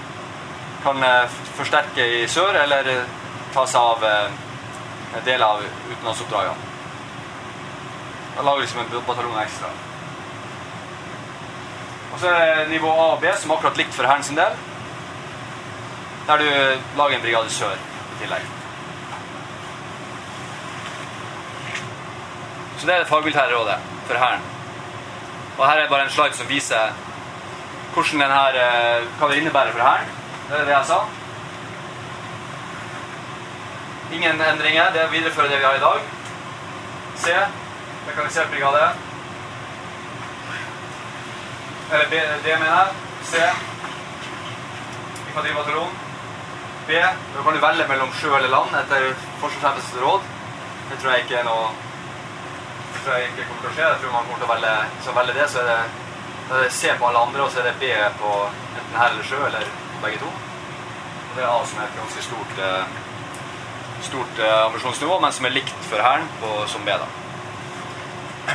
kan 0.82 1.04
eh, 1.06 1.38
forsterke 1.60 2.08
i 2.18 2.26
sør, 2.32 2.58
eller 2.64 2.90
ta 3.54 3.68
seg 3.70 3.94
av 3.94 4.08
en 4.08 5.46
av 5.46 5.62
utenlandsoppdragene. 5.62 6.74
Da 8.38 8.46
lager 8.46 8.60
vi 8.60 8.66
liksom 8.66 8.82
en 8.82 9.08
bataljon 9.08 9.40
ekstra. 9.46 9.72
Og 12.14 12.20
så 12.22 12.34
er 12.34 12.64
det 12.64 12.70
nivå 12.74 12.90
A 12.98 13.10
og 13.14 13.22
B, 13.22 13.30
som 13.38 13.54
er 13.54 13.60
akkurat 13.60 13.78
likt 13.78 13.94
for 13.94 14.10
Hæren 14.10 14.26
sin 14.26 14.38
del. 14.38 14.58
Der 16.28 16.42
du 16.42 16.48
lager 16.98 17.18
en 17.18 17.26
brigade 17.26 17.54
sør 17.54 17.78
i 17.78 18.24
tillegg. 18.24 18.57
Så 22.88 22.92
det 22.92 23.00
er 23.00 23.04
det 23.04 23.10
fagmilitære 23.10 23.56
rådet 23.56 23.80
for 24.08 24.16
Hæren. 24.16 24.44
Og 25.58 25.72
her 25.72 25.78
er 25.78 25.90
bare 25.90 26.04
en 26.04 26.10
slide 26.10 26.34
som 26.34 26.50
viser 26.50 26.94
hvordan 27.94 28.22
den 28.22 28.32
eh, 28.32 29.08
hva 29.20 29.28
det 29.28 29.38
innebærer 29.38 29.72
for 29.72 29.82
Hæren. 29.84 30.12
Det 30.50 30.60
er 30.60 30.66
det 30.66 30.72
jeg 30.72 30.86
sa. 30.86 31.00
Ingen 34.12 34.42
endringer. 34.42 34.94
Det 34.94 35.02
er 35.02 35.10
å 35.10 35.12
videreføre 35.12 35.50
det 35.52 35.58
vi 35.60 35.66
har 35.68 35.76
i 35.76 35.82
dag. 35.82 36.06
C. 37.24 37.34
Mekanisert 38.06 38.54
brigade. 38.54 38.86
Eller 41.92 42.08
B, 42.14 42.22
D, 42.46 42.54
mener 42.54 42.72
jeg. 42.72 42.88
C. 43.32 43.42
Infanteribataljon. 45.26 45.92
B. 46.88 47.04
Da 47.36 47.44
kan 47.44 47.60
du 47.60 47.66
velge 47.68 47.90
mellom 47.92 48.16
sjø 48.22 48.32
eller 48.40 48.56
land 48.56 48.80
etter 48.84 49.12
forsvarssjefens 49.44 49.92
råd. 50.06 50.32
Det 50.94 51.02
tror 51.02 51.18
jeg 51.18 51.28
ikke 51.28 51.42
er 51.42 51.52
noe 51.52 51.68
tror 53.08 53.22
jeg 53.22 53.30
ikke 53.32 53.46
kommer 53.48 53.62
til 53.64 53.70
å 53.70 53.76
skje. 53.76 53.86
Jeg 53.88 54.00
tror 54.02 54.14
man 54.14 54.26
kommer 54.28 54.42
til 54.42 54.48
å 54.48 54.54
velge, 54.54 54.72
så 55.06 55.14
velger 55.16 55.38
det, 55.40 55.44
så 55.52 55.60
er 55.62 55.68
det, 55.70 55.76
da 56.48 56.58
er 56.58 56.66
det 56.66 56.72
C 56.76 56.96
på 57.00 57.08
alle 57.08 57.22
andre, 57.24 57.44
og 57.46 57.54
så 57.54 57.62
er 57.62 57.68
det 57.70 57.78
B 57.80 57.92
på 58.20 58.32
enten 58.52 58.98
her 59.00 59.14
eller 59.14 59.28
sjø, 59.30 59.40
eller 59.48 59.70
begge 60.04 60.20
to. 60.24 60.32
Og 61.28 61.38
det 61.38 61.46
er 61.46 61.52
A 61.54 61.62
som 61.70 61.80
er 61.80 61.88
et 61.88 62.02
ganske 62.02 62.24
stort, 62.26 62.60
eh, 62.68 62.98
stort 64.10 64.42
eh, 64.44 64.58
ambisjonsnivå, 64.66 65.20
men 65.24 65.36
som 65.38 65.48
er 65.48 65.56
likt 65.56 65.88
for 65.88 66.04
Hæren 66.04 66.28
som 66.74 66.84
B. 66.84 66.98
da. 67.00 67.08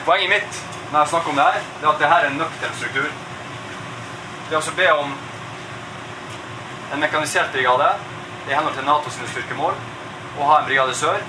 Poenget 0.05 0.33
mitt 0.35 0.61
når 0.93 0.99
jeg 0.99 1.13
snakker 1.15 1.33
om 1.33 1.41
det 1.41 1.49
her, 1.49 1.67
det 1.81 1.87
er 1.87 1.93
at 1.95 2.03
det 2.03 2.11
her 2.13 2.25
er 2.27 2.31
en 2.31 2.41
nøktern 2.43 2.77
struktur. 2.77 3.09
Det 4.43 4.53
er 4.53 4.59
altså 4.61 4.75
be 4.77 4.91
om 4.93 5.15
en 6.93 7.01
mekanisert 7.01 7.53
brigade 7.55 7.89
i 8.51 8.53
henhold 8.53 8.77
til 8.77 8.85
NATO 8.85 9.11
sine 9.11 9.33
styrkemål, 9.33 9.81
og 10.37 10.45
ha 10.51 10.61
en 10.61 10.69
brigade 10.69 10.95
sør. 10.95 11.25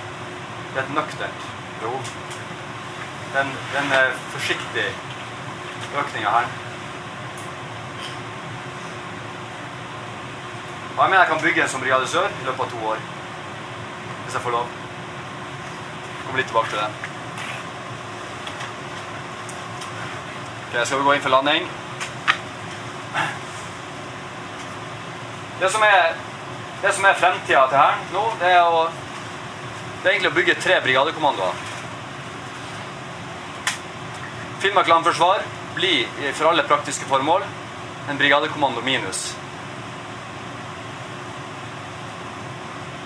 Det 0.74 0.82
er 0.82 0.84
et 0.84 0.94
nøkternt 0.98 1.48
behov. 1.80 2.12
Den, 3.34 3.46
den 3.74 3.90
forsiktige 3.90 4.30
forsiktig 4.32 4.84
økninga 5.98 6.30
her. 6.30 6.46
Og 10.96 11.02
jeg 11.02 11.10
mener 11.10 11.22
jeg 11.22 11.28
kan 11.28 11.40
bygge 11.42 11.62
en 11.62 11.68
som 11.68 11.80
brigade 11.80 12.08
sør 12.08 12.28
i 12.28 12.44
løpet 12.44 12.60
av 12.60 12.70
to 12.70 12.86
år. 12.86 13.02
Hvis 14.24 14.34
jeg 14.34 14.42
får 14.42 14.50
lov. 14.50 14.68
Kommer 16.24 16.38
litt 16.38 16.46
tilbake 16.46 16.70
til 16.70 16.78
det. 16.78 16.88
Ok, 20.68 20.86
skal 20.86 20.98
vi 20.98 21.04
gå 21.04 21.12
inn 21.12 21.26
for 21.26 21.34
landing? 21.34 21.68
Det 25.60 25.70
som 25.72 25.82
er, 25.82 26.16
det 26.82 26.88
er 26.90 27.14
fremtida 27.18 27.66
til 27.68 27.78
Hæren 27.78 28.08
nå, 28.12 28.24
det 28.40 28.48
er, 28.50 28.62
å, 28.62 28.88
det 30.02 30.08
er 30.08 30.16
egentlig 30.16 30.32
å 30.32 30.38
bygge 30.38 30.60
tre 30.62 30.80
brigadekommandoer. 30.82 31.73
Finnmark 34.64 34.88
landforsvar 34.88 35.42
blir 35.74 36.06
for 36.32 36.48
alle 36.48 36.62
praktiske 36.64 37.04
formål 37.04 37.42
en 38.08 38.16
brigadekommando 38.16 38.80
minus. 38.80 39.36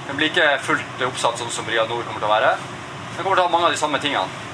Den 0.06 0.20
blir 0.20 0.30
ikke 0.30 0.44
fullt 0.62 1.02
oppsatt 1.02 1.40
sånn 1.40 1.50
som 1.50 1.66
Brigade 1.66 1.90
Nord 1.90 2.04
kommer 2.06 2.22
til 2.22 2.28
å 2.28 2.30
være. 2.30 2.52
Den 3.16 3.24
kommer 3.24 3.40
til 3.40 3.42
å 3.42 3.46
ha 3.48 3.52
mange 3.56 3.66
av 3.66 3.74
de 3.74 3.80
samme 3.80 3.98
tingene. 3.98 4.44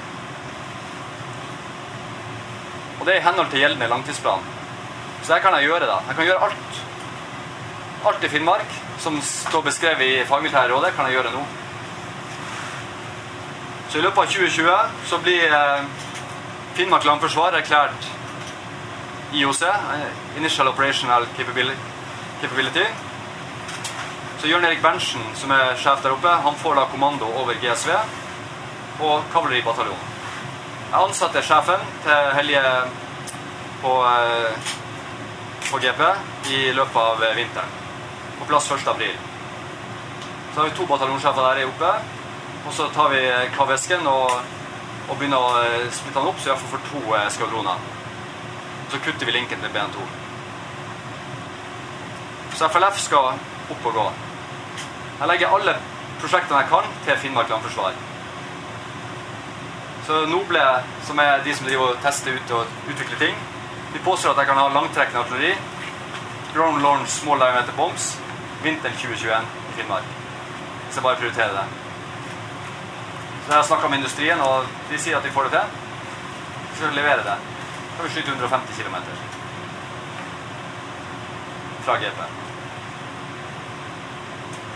Og 2.97 3.05
det 3.05 3.13
er 3.13 3.21
i 3.21 3.25
henhold 3.27 3.53
til 3.53 3.61
gjeldende 3.61 3.91
langtidsplan. 3.93 4.49
Så 5.21 5.35
det 5.35 5.39
kan 5.45 5.59
jeg 5.59 5.69
gjøre, 5.69 5.91
da. 5.91 5.99
Jeg 6.09 6.17
kan 6.17 6.29
gjøre 6.31 6.49
alt. 6.49 6.81
Alt 8.09 8.25
i 8.25 8.33
Finnmark 8.33 8.73
som 9.05 9.21
står 9.29 9.67
beskrevet 9.69 10.07
i 10.07 10.25
fagmilitære 10.25 10.73
rådet, 10.73 10.95
kan 10.97 11.05
jeg 11.05 11.19
gjøre 11.19 11.35
nå. 11.37 11.45
Så 13.93 14.01
i 14.01 14.07
løpet 14.09 14.25
av 14.25 14.35
2020 14.41 15.07
så 15.13 15.21
blir 15.21 15.53
eh, 15.53 16.03
Finnmark 16.75 17.05
landforsvar 17.07 17.55
erklært 17.55 18.07
IOC, 19.31 19.61
eh, 19.63 20.07
Initial 20.37 20.67
Operational 20.67 21.25
Capability. 22.41 22.87
Så 24.41 24.47
Jørn 24.47 24.65
Erik 24.65 24.81
Berntsen, 24.81 25.21
som 25.35 25.51
er 25.51 25.77
sjef 25.79 26.01
der 26.03 26.11
oppe, 26.11 26.27
han 26.27 26.55
får 26.55 26.75
da 26.75 26.83
kommando 26.91 27.25
over 27.25 27.53
GSV 27.61 27.93
og 28.99 29.23
kavaleribataljonen. 29.31 30.11
Jeg 30.91 30.99
ansatte 30.99 31.41
sjefen 31.41 31.87
til 32.03 32.35
Helje 32.35 32.63
på, 33.81 33.93
eh, 34.11 34.51
på 35.71 35.79
GP 35.79 36.01
i 36.49 36.71
løpet 36.73 36.97
av 36.97 37.23
vinteren. 37.35 37.71
På 38.39 38.45
plass 38.45 38.67
1. 38.71 38.87
april. 38.87 39.15
Så 40.53 40.59
har 40.59 40.69
vi 40.69 40.75
to 40.75 40.85
bataljonssjefer 40.85 41.55
der 41.55 41.67
oppe. 41.67 41.95
Og 42.67 42.73
så 42.73 42.89
tar 42.93 43.09
vi 43.09 43.31
KV-esken 43.57 44.07
og, 44.07 44.31
og, 45.09 45.17
begynner 45.17 45.41
å 45.41 45.63
eh, 45.63 45.89
splitte 45.93 46.19
den 46.19 46.29
opp, 46.31 46.39
så 46.41 46.51
iallfall 46.51 46.71
får 46.75 46.85
to 46.89 47.01
eh, 47.17 47.27
skvadroner. 47.33 47.83
Så 48.91 49.01
kutter 49.05 49.29
vi 49.29 49.35
linken 49.35 49.61
til 49.61 49.73
BN2. 49.73 50.07
Så 52.55 52.69
FLF 52.71 52.99
skal 53.03 53.35
opp 53.35 53.87
og 53.91 53.97
gå. 53.99 54.05
Jeg 55.19 55.29
legger 55.31 55.55
alle 55.57 55.77
prosjektene 56.21 56.61
jeg 56.61 56.71
kan, 56.71 56.91
til 57.05 57.17
Finnmark 57.21 57.51
landforsvar. 57.51 57.97
Så 60.05 60.25
Noble, 60.29 60.65
som 61.07 61.19
er 61.19 61.41
de 61.45 61.55
som 61.55 61.67
driver 61.67 61.93
og 61.93 62.03
tester 62.03 62.35
ut 62.35 62.51
og 62.57 62.91
utvikler 62.91 63.21
ting, 63.21 63.39
de 63.93 64.03
påstår 64.05 64.33
at 64.33 64.43
jeg 64.43 64.51
kan 64.51 64.59
ha 64.59 64.67
langtrekkende 64.73 65.23
artilleri. 65.23 65.55
Ground 66.53 66.81
launch 66.83 67.09
small 67.11 67.41
diameter 67.41 67.73
bombs 67.77 68.13
vinteren 68.63 68.95
2021 69.01 69.49
i 69.69 69.79
Finnmark. 69.79 70.13
Så 70.91 70.99
jeg 70.99 71.03
bare 71.03 71.19
prioriterer 71.21 71.57
det. 71.59 71.84
Så 73.45 73.51
jeg 73.51 73.57
har 73.59 73.67
snakka 73.67 73.89
med 73.89 73.99
industrien, 74.01 74.39
og 74.41 74.69
de 74.89 74.97
sier 74.97 75.19
at 75.19 75.25
de 75.25 75.29
får 75.33 75.45
det 75.45 75.59
til. 75.59 75.81
Så 76.71 76.79
skal 76.79 76.95
levere 76.97 77.21
det. 77.21 77.35
Så 77.37 77.97
kan 77.97 78.07
vi 78.07 78.13
skyte 78.15 78.31
150 78.33 78.79
km 78.81 78.95
fra 81.85 81.97
GP. 82.01 82.21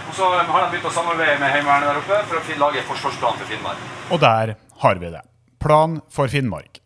Og 0.09 0.15
så 0.15 0.27
har 0.29 0.43
de 0.43 0.69
begynt 0.69 0.85
å 0.85 0.91
samarbeide 0.93 1.39
med 1.41 1.49
Heimevernet 1.53 1.89
der 1.89 1.97
oppe 2.03 2.19
for 2.29 2.37
å 2.37 2.59
lage 2.61 2.83
forsvarsplan 2.91 3.39
for 3.41 3.49
Finnmark. 3.49 3.81
Og 4.13 4.21
der 4.21 4.53
har 4.83 5.01
vi 5.01 5.09
det. 5.15 5.23
Plan 5.59 5.97
for 6.13 6.29
Finnmark. 6.29 6.77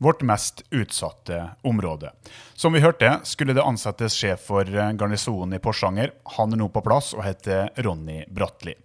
Vårt 0.00 0.24
mest 0.24 0.62
utsatte 0.70 1.50
område. 1.64 2.14
Som 2.54 2.72
vi 2.72 2.80
hørte, 2.80 3.18
skulle 3.24 3.52
det 3.56 3.64
ansettes 3.64 4.16
sjef 4.16 4.48
for 4.48 4.64
garnisonen 4.68 5.56
i 5.56 5.60
Porsanger. 5.60 6.16
Han 6.36 6.56
er 6.56 6.60
nå 6.60 6.70
på 6.72 6.84
plass 6.84 7.12
og 7.16 7.24
heter 7.24 7.70
Ronny 7.84 8.22
Bratli. 8.28 8.76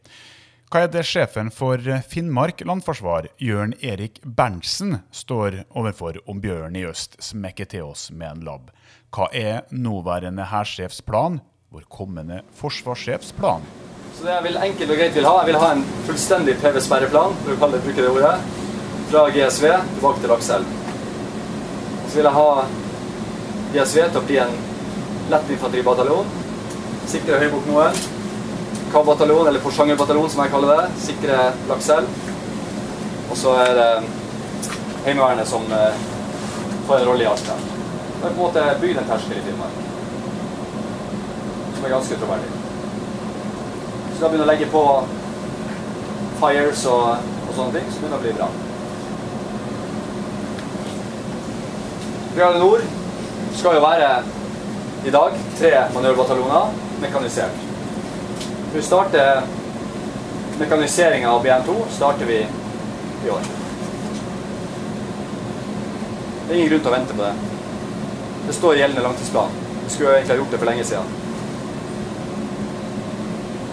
Hva 0.71 0.85
er 0.85 0.91
det 0.93 1.01
sjefen 1.03 1.49
for 1.51 1.83
Finnmark 2.07 2.61
landforsvar, 2.63 3.25
Jørn 3.43 3.73
Erik 3.83 4.21
Berntsen, 4.23 5.01
står 5.11 5.57
overfor 5.75 6.21
om 6.31 6.37
bjørn 6.39 6.77
i 6.79 6.85
øst, 6.87 7.17
smekker 7.19 7.67
til 7.73 7.89
oss 7.89 8.05
med 8.15 8.29
en 8.29 8.45
labb? 8.47 8.69
Hva 9.11 9.27
er 9.35 9.65
nåværende 9.75 10.45
hærsjefs 10.47 11.01
plan, 11.03 11.41
vår 11.75 11.83
kommende 11.91 12.37
forsvarssjefs 12.55 13.33
plan? 13.35 13.67
Så 14.15 14.23
det 14.23 14.31
jeg 14.31 14.45
vil 14.45 14.61
enkelt 14.69 14.95
og 14.95 15.01
greit 15.01 15.19
vil 15.19 15.27
ha, 15.27 15.35
jeg 15.41 15.49
vil 15.49 15.59
ha 15.65 15.73
en 15.75 15.83
fullstendig 16.07 16.55
PV-sperreplan, 16.63 17.35
for 17.41 17.51
å 17.51 17.59
kalle 17.65 17.75
det, 17.75 17.83
bruke 17.89 18.07
det 18.07 18.15
ordet, 18.15 18.63
fra 19.11 19.25
GSV 19.35 19.67
tilbake 19.97 20.23
til 20.23 20.35
Lakselv. 20.37 20.73
Så 22.05 22.21
vil 22.21 22.31
jeg 22.31 22.35
ha 22.39 22.47
GSV 23.75 24.07
til 24.07 24.23
å 24.23 24.25
bli 24.31 24.39
en 24.47 24.57
lett 25.35 25.53
infanteribataljon. 25.59 26.33
Sikre 27.11 27.43
Høybuktmoen. 27.43 28.20
K-bataljon, 28.91 29.47
eller 29.47 29.63
Porsanger-bataljon 29.63 30.29
som 30.29 30.43
jeg 30.43 30.51
kaller 30.53 30.75
det. 30.75 31.03
Sikre 31.05 31.37
Lakselv. 31.69 32.07
Og 33.31 33.37
så 33.39 33.53
er 33.63 33.71
det 33.77 33.91
Heimevernet 35.05 35.47
som 35.47 35.63
eh, 35.71 36.01
får 36.87 36.99
en 36.99 37.07
rolle 37.07 37.23
i 37.23 37.29
alt 37.31 37.47
her. 37.47 37.61
Det 37.63 38.27
er 38.27 38.27
på 38.27 38.33
en 38.33 38.41
måte 38.41 38.65
bygd 38.81 38.99
en 39.01 39.07
terskel 39.09 39.39
i 39.39 39.45
Finnmark. 39.45 39.79
Som 41.75 41.85
er 41.87 41.95
ganske 41.95 42.19
troverdig. 42.21 42.51
Så 44.11 44.19
da 44.19 44.27
begynner 44.27 44.45
å 44.45 44.51
legge 44.51 44.67
på 44.75 44.83
fires 46.41 46.85
og, 46.91 47.31
og 47.47 47.55
sånne 47.55 47.79
ting, 47.79 47.89
så 47.89 48.03
begynner 48.03 48.17
det 48.17 48.21
å 48.21 48.25
bli 48.27 48.35
bra. 48.37 48.51
Brigade 52.35 52.61
Nord 52.61 52.85
skal 53.57 53.75
jo 53.79 53.83
være 53.83 54.13
i 55.07 55.11
dag 55.17 55.41
tre 55.57 55.75
manøverbataljoner 55.95 56.79
mekanisert. 57.01 57.70
Vi 58.73 58.81
starter 58.81 59.41
mekaniseringa 60.59 61.31
av 61.31 61.45
BN2 61.45 61.75
starter 61.89 62.25
vi 62.25 62.37
i 63.25 63.29
år. 63.29 63.39
Det 66.47 66.53
er 66.53 66.57
ingen 66.57 66.69
grunn 66.69 66.83
til 66.85 66.91
å 66.91 66.93
vente 66.93 67.17
på 67.17 67.25
det. 67.25 67.33
Det 68.47 68.55
står 68.55 68.75
i 68.75 68.79
gjeldende 68.79 69.03
langtidsplan. 69.03 69.57
Vi 69.83 69.91
skulle 69.91 70.13
egentlig 70.15 70.33
ha 70.35 70.39
gjort 70.39 70.55
det 70.55 70.61
for 70.61 70.71
lenge 70.71 70.85
siden. 70.87 71.11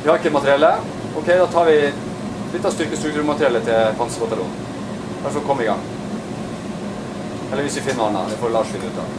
Vi 0.02 0.11
har 0.11 0.18
ikke 0.18 0.34
materiellet. 0.34 0.90
Ok, 1.20 1.30
da 1.30 1.46
tar 1.46 1.70
vi 1.70 1.78
litt 2.56 2.66
av 2.66 2.74
styrkestrukturmateriellet 2.74 3.70
til 3.70 3.96
Panserbataljonen. 4.02 4.58
Bare 5.22 5.32
for 5.32 5.44
å 5.44 5.46
komme 5.52 5.62
i 5.62 5.70
gang. 5.70 5.87
Eller 7.52 7.62
hvis 7.62 7.78
vi 7.78 7.87
finner 7.87 8.02
noe 8.02 8.11
annet. 8.11 8.34
Det 8.34 8.42
får 8.42 8.54
Lars 8.58 8.74
finne 8.74 8.90
ut 8.90 9.00
av. 9.04 9.16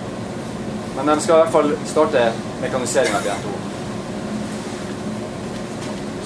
Men 0.99 1.13
de 1.13 1.19
skal 1.23 1.37
i 1.37 1.41
hvert 1.45 1.55
fall 1.55 1.75
starte 1.87 2.29
mekaniseringa 2.67 3.23
av 3.23 3.27
BN2. 3.31 3.68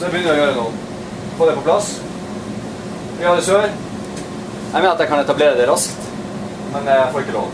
Så 0.03 0.09
jeg 0.09 0.17
begynner 0.17 0.33
å 0.35 0.39
gjøre 0.41 0.55
noe. 0.57 0.95
Få 1.39 1.45
det 1.47 1.51
på 1.55 1.61
plass. 1.63 1.85
Brigade 3.15 3.43
Sør. 3.45 3.69
Jeg 3.69 4.73
mener 4.73 4.89
at 4.89 4.99
jeg 4.99 5.07
kan 5.07 5.21
etablere 5.23 5.55
det 5.55 5.67
raskt, 5.69 6.09
men 6.73 6.89
jeg 6.91 7.05
får 7.13 7.23
ikke 7.23 7.35
lov. 7.37 7.53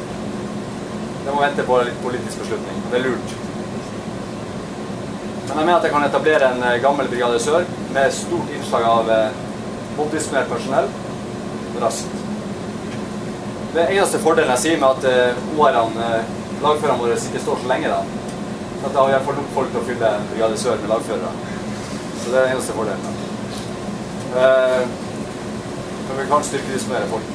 Det 1.27 1.35
må 1.35 1.43
vente 1.43 1.65
på 1.67 1.77
litt 1.85 1.99
politisk 2.01 2.41
beslutning. 2.41 2.79
Det 2.89 2.97
er 2.97 3.03
lurt. 3.03 3.35
Men 5.43 5.51
jeg 5.51 5.59
mener 5.59 5.75
at 5.75 5.85
jeg 5.85 5.93
kan 5.93 6.07
etablere 6.07 6.49
en 6.55 6.65
eh, 6.71 6.79
gammel 6.88 7.12
Brigade 7.12 7.43
Sør 7.43 7.69
med 7.93 8.17
stort 8.17 8.49
innslag 8.57 8.88
av 8.95 9.13
mobilisert 9.99 10.49
personell 10.49 10.89
raskt. 11.85 12.17
Det 13.77 13.85
eneste 13.91 14.23
fordelen 14.25 14.55
jeg 14.55 14.63
sier 14.63 14.81
med 14.81 14.89
at 14.89 15.38
uh, 15.38 15.53
OR-ene, 15.53 16.09
lagførerne 16.65 16.97
våre, 17.03 17.21
ikke 17.29 17.45
står 17.45 17.62
så 17.62 17.69
lenge, 17.75 17.93
da, 17.93 18.01
at 18.81 18.89
da 18.89 18.97
har 19.03 19.05
vi 19.05 19.17
iallfall 19.19 19.38
nok 19.38 19.55
folk 19.59 19.69
til 19.69 19.83
å 19.83 19.88
fylle 19.93 20.13
Brigade 20.33 20.57
Sør 20.65 20.81
med 20.81 20.95
lagførere. 20.95 21.57
Så 22.19 22.32
det 22.32 22.38
er 22.38 22.47
den 22.47 22.55
eneste 22.55 22.75
fordelen. 22.77 23.05
Uh, 24.36 24.84
men 26.10 26.19
vi 26.19 26.27
kan 26.29 26.43
styrkedisponere 26.43 27.10
folk. 27.10 27.32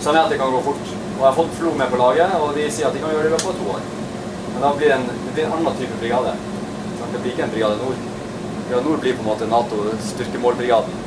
Så 0.00 0.10
jeg 0.10 0.14
vet 0.14 0.24
at 0.24 0.30
det 0.34 0.38
kan 0.38 0.52
gå 0.52 0.62
fort. 0.66 0.86
Og 1.12 1.20
jeg 1.20 1.28
har 1.28 1.36
fått 1.36 1.58
Flo 1.58 1.74
med 1.78 1.90
på 1.90 1.98
laget, 2.00 2.32
og 2.42 2.56
de 2.56 2.70
sier 2.70 2.88
at 2.88 2.96
de 2.96 3.02
kan 3.02 3.12
gjøre 3.14 3.28
det 3.28 3.30
i 3.30 3.34
løpet 3.36 3.50
av 3.52 3.58
to 3.60 3.74
år. 3.76 3.84
Men 4.52 4.64
da 4.64 4.72
blir 4.76 4.90
det 4.90 4.96
en, 4.96 5.06
det 5.26 5.34
blir 5.36 5.46
en 5.46 5.54
annen 5.58 5.78
type 5.78 6.00
brigade. 6.00 6.32
Det 7.12 7.20
blir 7.20 7.32
ikke 7.32 7.44
en 7.46 7.54
Brigade 7.54 7.76
Nord. 7.82 8.02
Brigade 8.66 8.88
Nord 8.88 9.00
blir 9.04 9.16
på 9.16 9.22
en 9.22 9.28
måte 9.28 9.46
Nato-styrkemålbrigaden, 9.46 10.98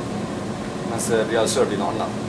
mens 0.90 1.08
Brigade 1.28 1.50
Sør 1.52 1.68
blir 1.68 1.80
noe 1.82 1.92
annet. 1.92 2.22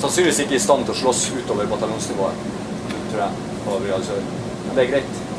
Sannsynligvis 0.00 0.42
ikke 0.46 0.56
i 0.56 0.62
stand 0.64 0.86
til 0.88 0.96
å 0.96 1.00
slåss 1.02 1.26
utover 1.36 1.68
bataljonsnivået, 1.70 2.46
tror 3.10 3.26
jeg, 3.26 3.50
på 3.66 3.80
Brigade 3.84 4.08
Sør. 4.08 4.22
Men 4.66 4.72
det 4.74 4.86
er 4.86 4.94
greit. 4.94 5.29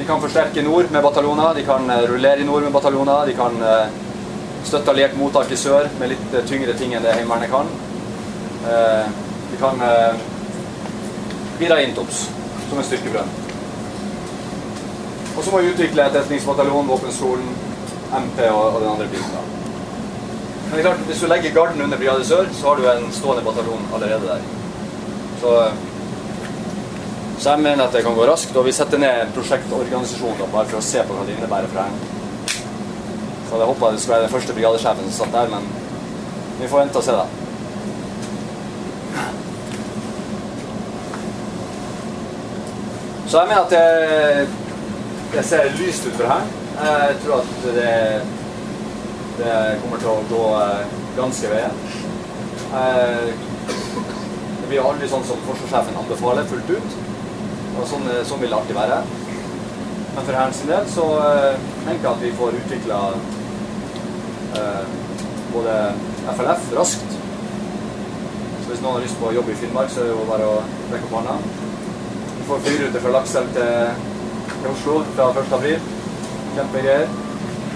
De 0.00 0.06
kan 0.08 0.22
forsterke 0.22 0.64
nord 0.64 0.88
med 0.90 1.04
bataljoner, 1.04 1.54
de 1.54 1.66
kan 1.68 1.90
rullere 2.08 2.40
i 2.40 2.48
nord 2.48 2.64
med 2.64 2.72
bataljoner, 2.72 3.28
de 3.28 3.36
kan 3.36 3.60
støtte 4.64 4.94
alliert 4.94 5.18
mottak 5.20 5.52
i 5.52 5.58
sør 5.60 5.90
med 6.00 6.14
litt 6.14 6.36
tyngre 6.48 6.72
ting 6.80 6.94
enn 6.96 7.04
det 7.04 7.12
Heimevernet 7.18 7.52
kan. 7.52 7.68
De 9.50 9.60
kan 9.60 9.84
bidra 11.60 11.82
intops 11.84 12.24
som 12.70 12.80
en 12.80 12.88
styrkebrønn. 12.88 13.32
Og 15.36 15.44
så 15.44 15.52
må 15.52 15.60
vi 15.62 15.70
utvikle 15.72 16.04
etterretningsbataljonen, 16.08 16.88
våpenskolen, 16.90 17.52
MP 18.12 18.40
og, 18.50 18.80
den 18.82 18.90
andre 18.90 19.06
biten. 19.12 19.36
Men 20.70 20.72
det 20.72 20.80
er 20.80 20.86
klart, 20.88 21.04
hvis 21.08 21.22
du 21.22 21.28
legger 21.30 21.54
garden 21.54 21.82
under 21.82 21.98
Brigade 21.98 22.26
Sør, 22.28 22.50
så 22.54 22.68
har 22.68 22.80
du 22.80 22.88
en 22.90 23.12
stående 23.14 23.44
bataljon 23.46 23.86
allerede 23.94 24.26
der. 24.26 24.44
Så, 25.40 25.54
så 27.40 27.50
jeg 27.54 27.62
mener 27.64 27.86
at 27.86 27.94
det 27.96 28.02
kan 28.04 28.14
gå 28.14 28.24
raskt. 28.28 28.56
Og 28.56 28.66
vi 28.66 28.72
setter 28.76 29.00
ned 29.00 29.30
prosjektorganisasjonen 29.32 30.50
bare 30.52 30.68
for 30.68 30.76
å 30.76 30.84
se 30.84 31.04
på 31.08 31.16
hva 31.16 31.24
det 31.24 31.38
innebærer 31.38 31.70
for 31.72 31.80
Hæren. 31.80 32.00
Så 33.46 33.54
hadde 33.54 33.64
jeg 33.64 33.70
håpa 33.72 33.92
det 33.92 34.00
skulle 34.02 34.16
være 34.16 34.26
den 34.26 34.34
første 34.34 34.56
brigadesjefen 34.58 35.06
som 35.06 35.16
satt 35.16 35.32
der, 35.38 35.48
men 35.54 35.64
vi 36.60 36.68
får 36.68 36.82
vente 36.82 37.00
og 37.00 37.06
se, 37.06 37.16
da. 37.16 37.24
Så 43.30 43.40
jeg 43.40 43.48
mener 43.48 43.64
at 43.64 43.70
det, 43.72 44.48
det 45.32 45.44
ser 45.48 45.72
lyst 45.80 46.06
ut 46.06 46.18
for 46.20 46.28
her. 46.28 46.44
Jeg 46.84 47.16
tror 47.24 47.40
at 47.40 47.68
det, 47.80 47.92
det 49.40 49.54
kommer 49.82 50.02
til 50.02 50.12
å 50.12 50.18
gå 50.30 50.46
eh, 50.60 50.96
ganske 51.16 51.54
veien. 51.56 51.84
Eh, 52.80 53.30
det 54.60 54.66
blir 54.68 54.84
aldri 54.84 55.08
sånn 55.08 55.24
som 55.26 55.40
forsvarssjefen 55.48 56.02
anbefaler, 56.04 56.50
fullt 56.52 56.76
ut. 56.76 57.00
Og 57.78 57.86
sånn, 57.88 58.06
sånn 58.26 58.42
vil 58.42 58.52
det 58.52 58.58
alltid 58.58 58.78
være. 58.78 59.02
Men 60.14 60.24
for 60.26 60.34
Hæren 60.34 60.56
sin 60.56 60.72
del 60.72 60.88
så 60.90 61.06
eh, 61.22 61.68
tenker 61.86 62.02
jeg 62.02 62.12
at 62.12 62.24
vi 62.24 62.32
får 62.40 62.58
utvikla 62.60 63.02
både 65.52 65.74
FLF 66.36 66.72
raskt. 66.78 67.16
Så 68.60 68.72
hvis 68.72 68.82
noen 68.82 68.96
har 68.96 69.04
lyst 69.04 69.18
på 69.20 69.30
å 69.30 69.34
jobbe 69.34 69.54
i 69.54 69.58
Finnmark, 69.60 69.90
så 69.92 70.02
er 70.02 70.10
det 70.10 70.14
jo 70.14 70.26
bare 70.28 70.48
å 70.50 70.58
rekke 70.90 71.06
opp 71.06 71.16
hånda. 71.18 71.36
Vi 72.36 72.46
får 72.48 72.62
flyrute 72.66 73.02
fra 73.04 73.14
Lakselv 73.14 73.54
til, 73.56 74.04
til 74.50 74.70
Oslo 74.72 74.96
fra 75.14 75.30
1. 75.32 75.54
april. 75.58 75.90
Kjempegreier. 76.56 77.10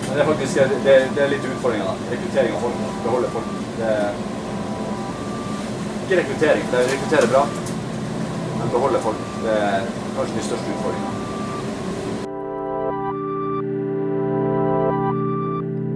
Men 0.04 0.12
det 0.12 0.22
er 0.22 0.30
faktisk 0.30 0.60
det, 0.84 0.96
det 1.16 1.24
er 1.24 1.32
litt 1.32 1.48
utfordringer. 1.48 1.90
da. 1.90 2.12
Rekruttering 2.12 2.56
av 2.56 2.66
folk. 2.66 2.82
Beholde 3.06 3.34
folk. 3.34 3.52
Det 3.78 3.90
er 3.90 4.10
ikke 6.04 6.18
rekruttering, 6.20 6.66
det 6.70 6.82
rekrutterer 6.90 7.30
bra. 7.32 7.46
Men 8.58 8.74
beholde 8.74 9.00
folk 9.06 9.33
det 9.44 9.54
er 9.60 9.86
kanskje 10.16 10.38
de 10.38 10.46
største 10.48 10.74
utfordringene. 10.74 11.20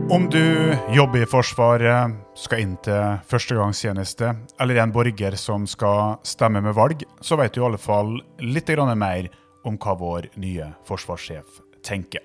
Om 0.08 0.30
du 0.32 0.74
jobber 0.96 1.22
i 1.22 1.28
Forsvaret, 1.28 2.14
skal 2.32 2.62
inn 2.64 2.76
til 2.84 3.18
førstegangstjeneste, 3.28 4.30
eller 4.60 4.78
er 4.78 4.86
en 4.86 4.94
borger 4.94 5.36
som 5.36 5.66
skal 5.68 6.16
stemme 6.24 6.62
med 6.64 6.72
valg, 6.76 7.04
så 7.20 7.36
vet 7.36 7.52
du 7.52 7.60
i 7.60 7.66
alle 7.66 7.80
fall 7.80 8.14
litt 8.40 8.72
mer 8.96 9.28
om 9.68 9.76
hva 9.76 9.94
vår 10.00 10.30
nye 10.40 10.70
forsvarssjef 10.88 11.60
tenker. 11.84 12.24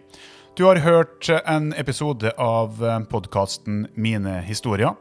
Du 0.56 0.64
har 0.66 0.80
hørt 0.80 1.28
en 1.30 1.74
episode 1.74 2.32
av 2.38 2.80
podkasten 3.10 3.88
Mine 3.96 4.40
historier. 4.48 4.96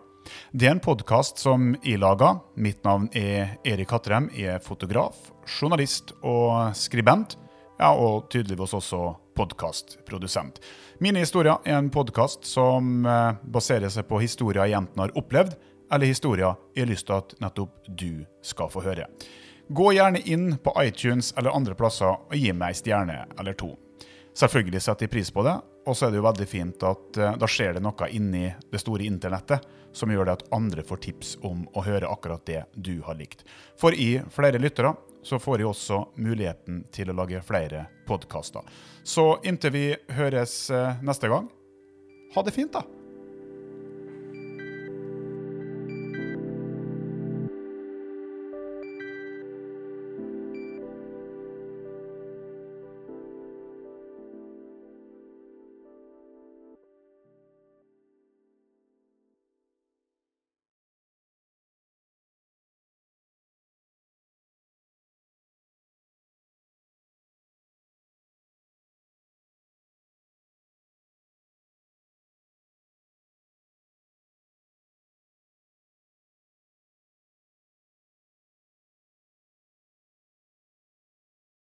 Det 0.52 0.66
er 0.66 0.74
en 0.76 0.82
podkast 0.82 1.40
som 1.42 1.72
jeg 1.82 2.00
lager. 2.02 2.40
Mitt 2.54 2.82
navn 2.84 3.08
er 3.16 3.56
Erik 3.66 3.92
Hattrem. 3.94 4.28
Jeg 4.36 4.56
er 4.56 4.62
fotograf, 4.62 5.16
journalist 5.46 6.14
og 6.22 6.74
skribent. 6.78 7.36
Ja, 7.80 7.90
og 7.92 8.28
tydeligvis 8.30 8.74
også 8.78 9.00
podkastprodusent. 9.34 10.60
Mine 11.02 11.24
historier 11.24 11.58
er 11.64 11.80
en 11.80 11.90
podkast 11.90 12.46
som 12.46 13.06
eh, 13.08 13.38
baserer 13.42 13.90
seg 13.90 14.06
på 14.06 14.20
historier 14.22 14.70
jentene 14.70 15.08
har 15.08 15.14
opplevd, 15.18 15.56
eller 15.92 16.12
historier 16.12 16.54
jeg 16.76 16.84
har 16.84 16.92
lyst 16.92 17.08
til 17.08 17.18
at 17.18 17.34
nettopp 17.42 17.88
du 17.88 18.24
skal 18.44 18.70
få 18.72 18.84
høre. 18.84 19.08
Gå 19.72 19.92
gjerne 19.96 20.20
inn 20.28 20.52
på 20.62 20.74
iTunes 20.82 21.32
eller 21.38 21.56
andre 21.56 21.74
plasser 21.78 22.12
og 22.12 22.36
gi 22.36 22.52
meg 22.52 22.74
ei 22.74 22.78
stjerne 22.82 23.22
eller 23.38 23.56
to. 23.58 23.72
Selvfølgelig 24.34 24.80
setter 24.82 25.06
de 25.06 25.12
pris 25.12 25.30
på 25.30 25.44
det, 25.44 25.54
og 25.86 25.96
så 25.96 26.06
er 26.06 26.12
det 26.12 26.20
jo 26.20 26.26
veldig 26.26 26.48
fint 26.48 26.84
at 26.88 27.18
uh, 27.20 27.34
da 27.36 27.48
skjer 27.50 27.76
det 27.76 27.82
noe 27.84 28.08
inni 28.14 28.46
det 28.72 28.80
store 28.80 29.04
internettet 29.04 29.66
som 29.92 30.12
gjør 30.12 30.28
det 30.28 30.36
at 30.38 30.46
andre 30.56 30.84
får 30.88 31.02
tips 31.04 31.34
om 31.44 31.66
å 31.76 31.84
høre 31.84 32.08
akkurat 32.08 32.44
det 32.48 32.62
du 32.72 33.02
har 33.04 33.18
likt. 33.18 33.44
For 33.80 33.92
i 33.92 34.22
flere 34.32 34.62
lyttere 34.62 34.94
så 35.22 35.38
får 35.38 35.60
jeg 35.60 35.68
også 35.68 36.00
muligheten 36.16 36.86
til 36.94 37.12
å 37.12 37.18
lage 37.18 37.44
flere 37.44 37.84
podkaster. 38.08 38.64
Så 39.04 39.36
inntil 39.44 39.76
vi 39.76 39.86
høres 40.16 40.56
uh, 40.72 40.96
neste 41.04 41.28
gang, 41.28 41.52
ha 42.32 42.46
det 42.46 42.56
fint, 42.56 42.72
da! 42.72 43.01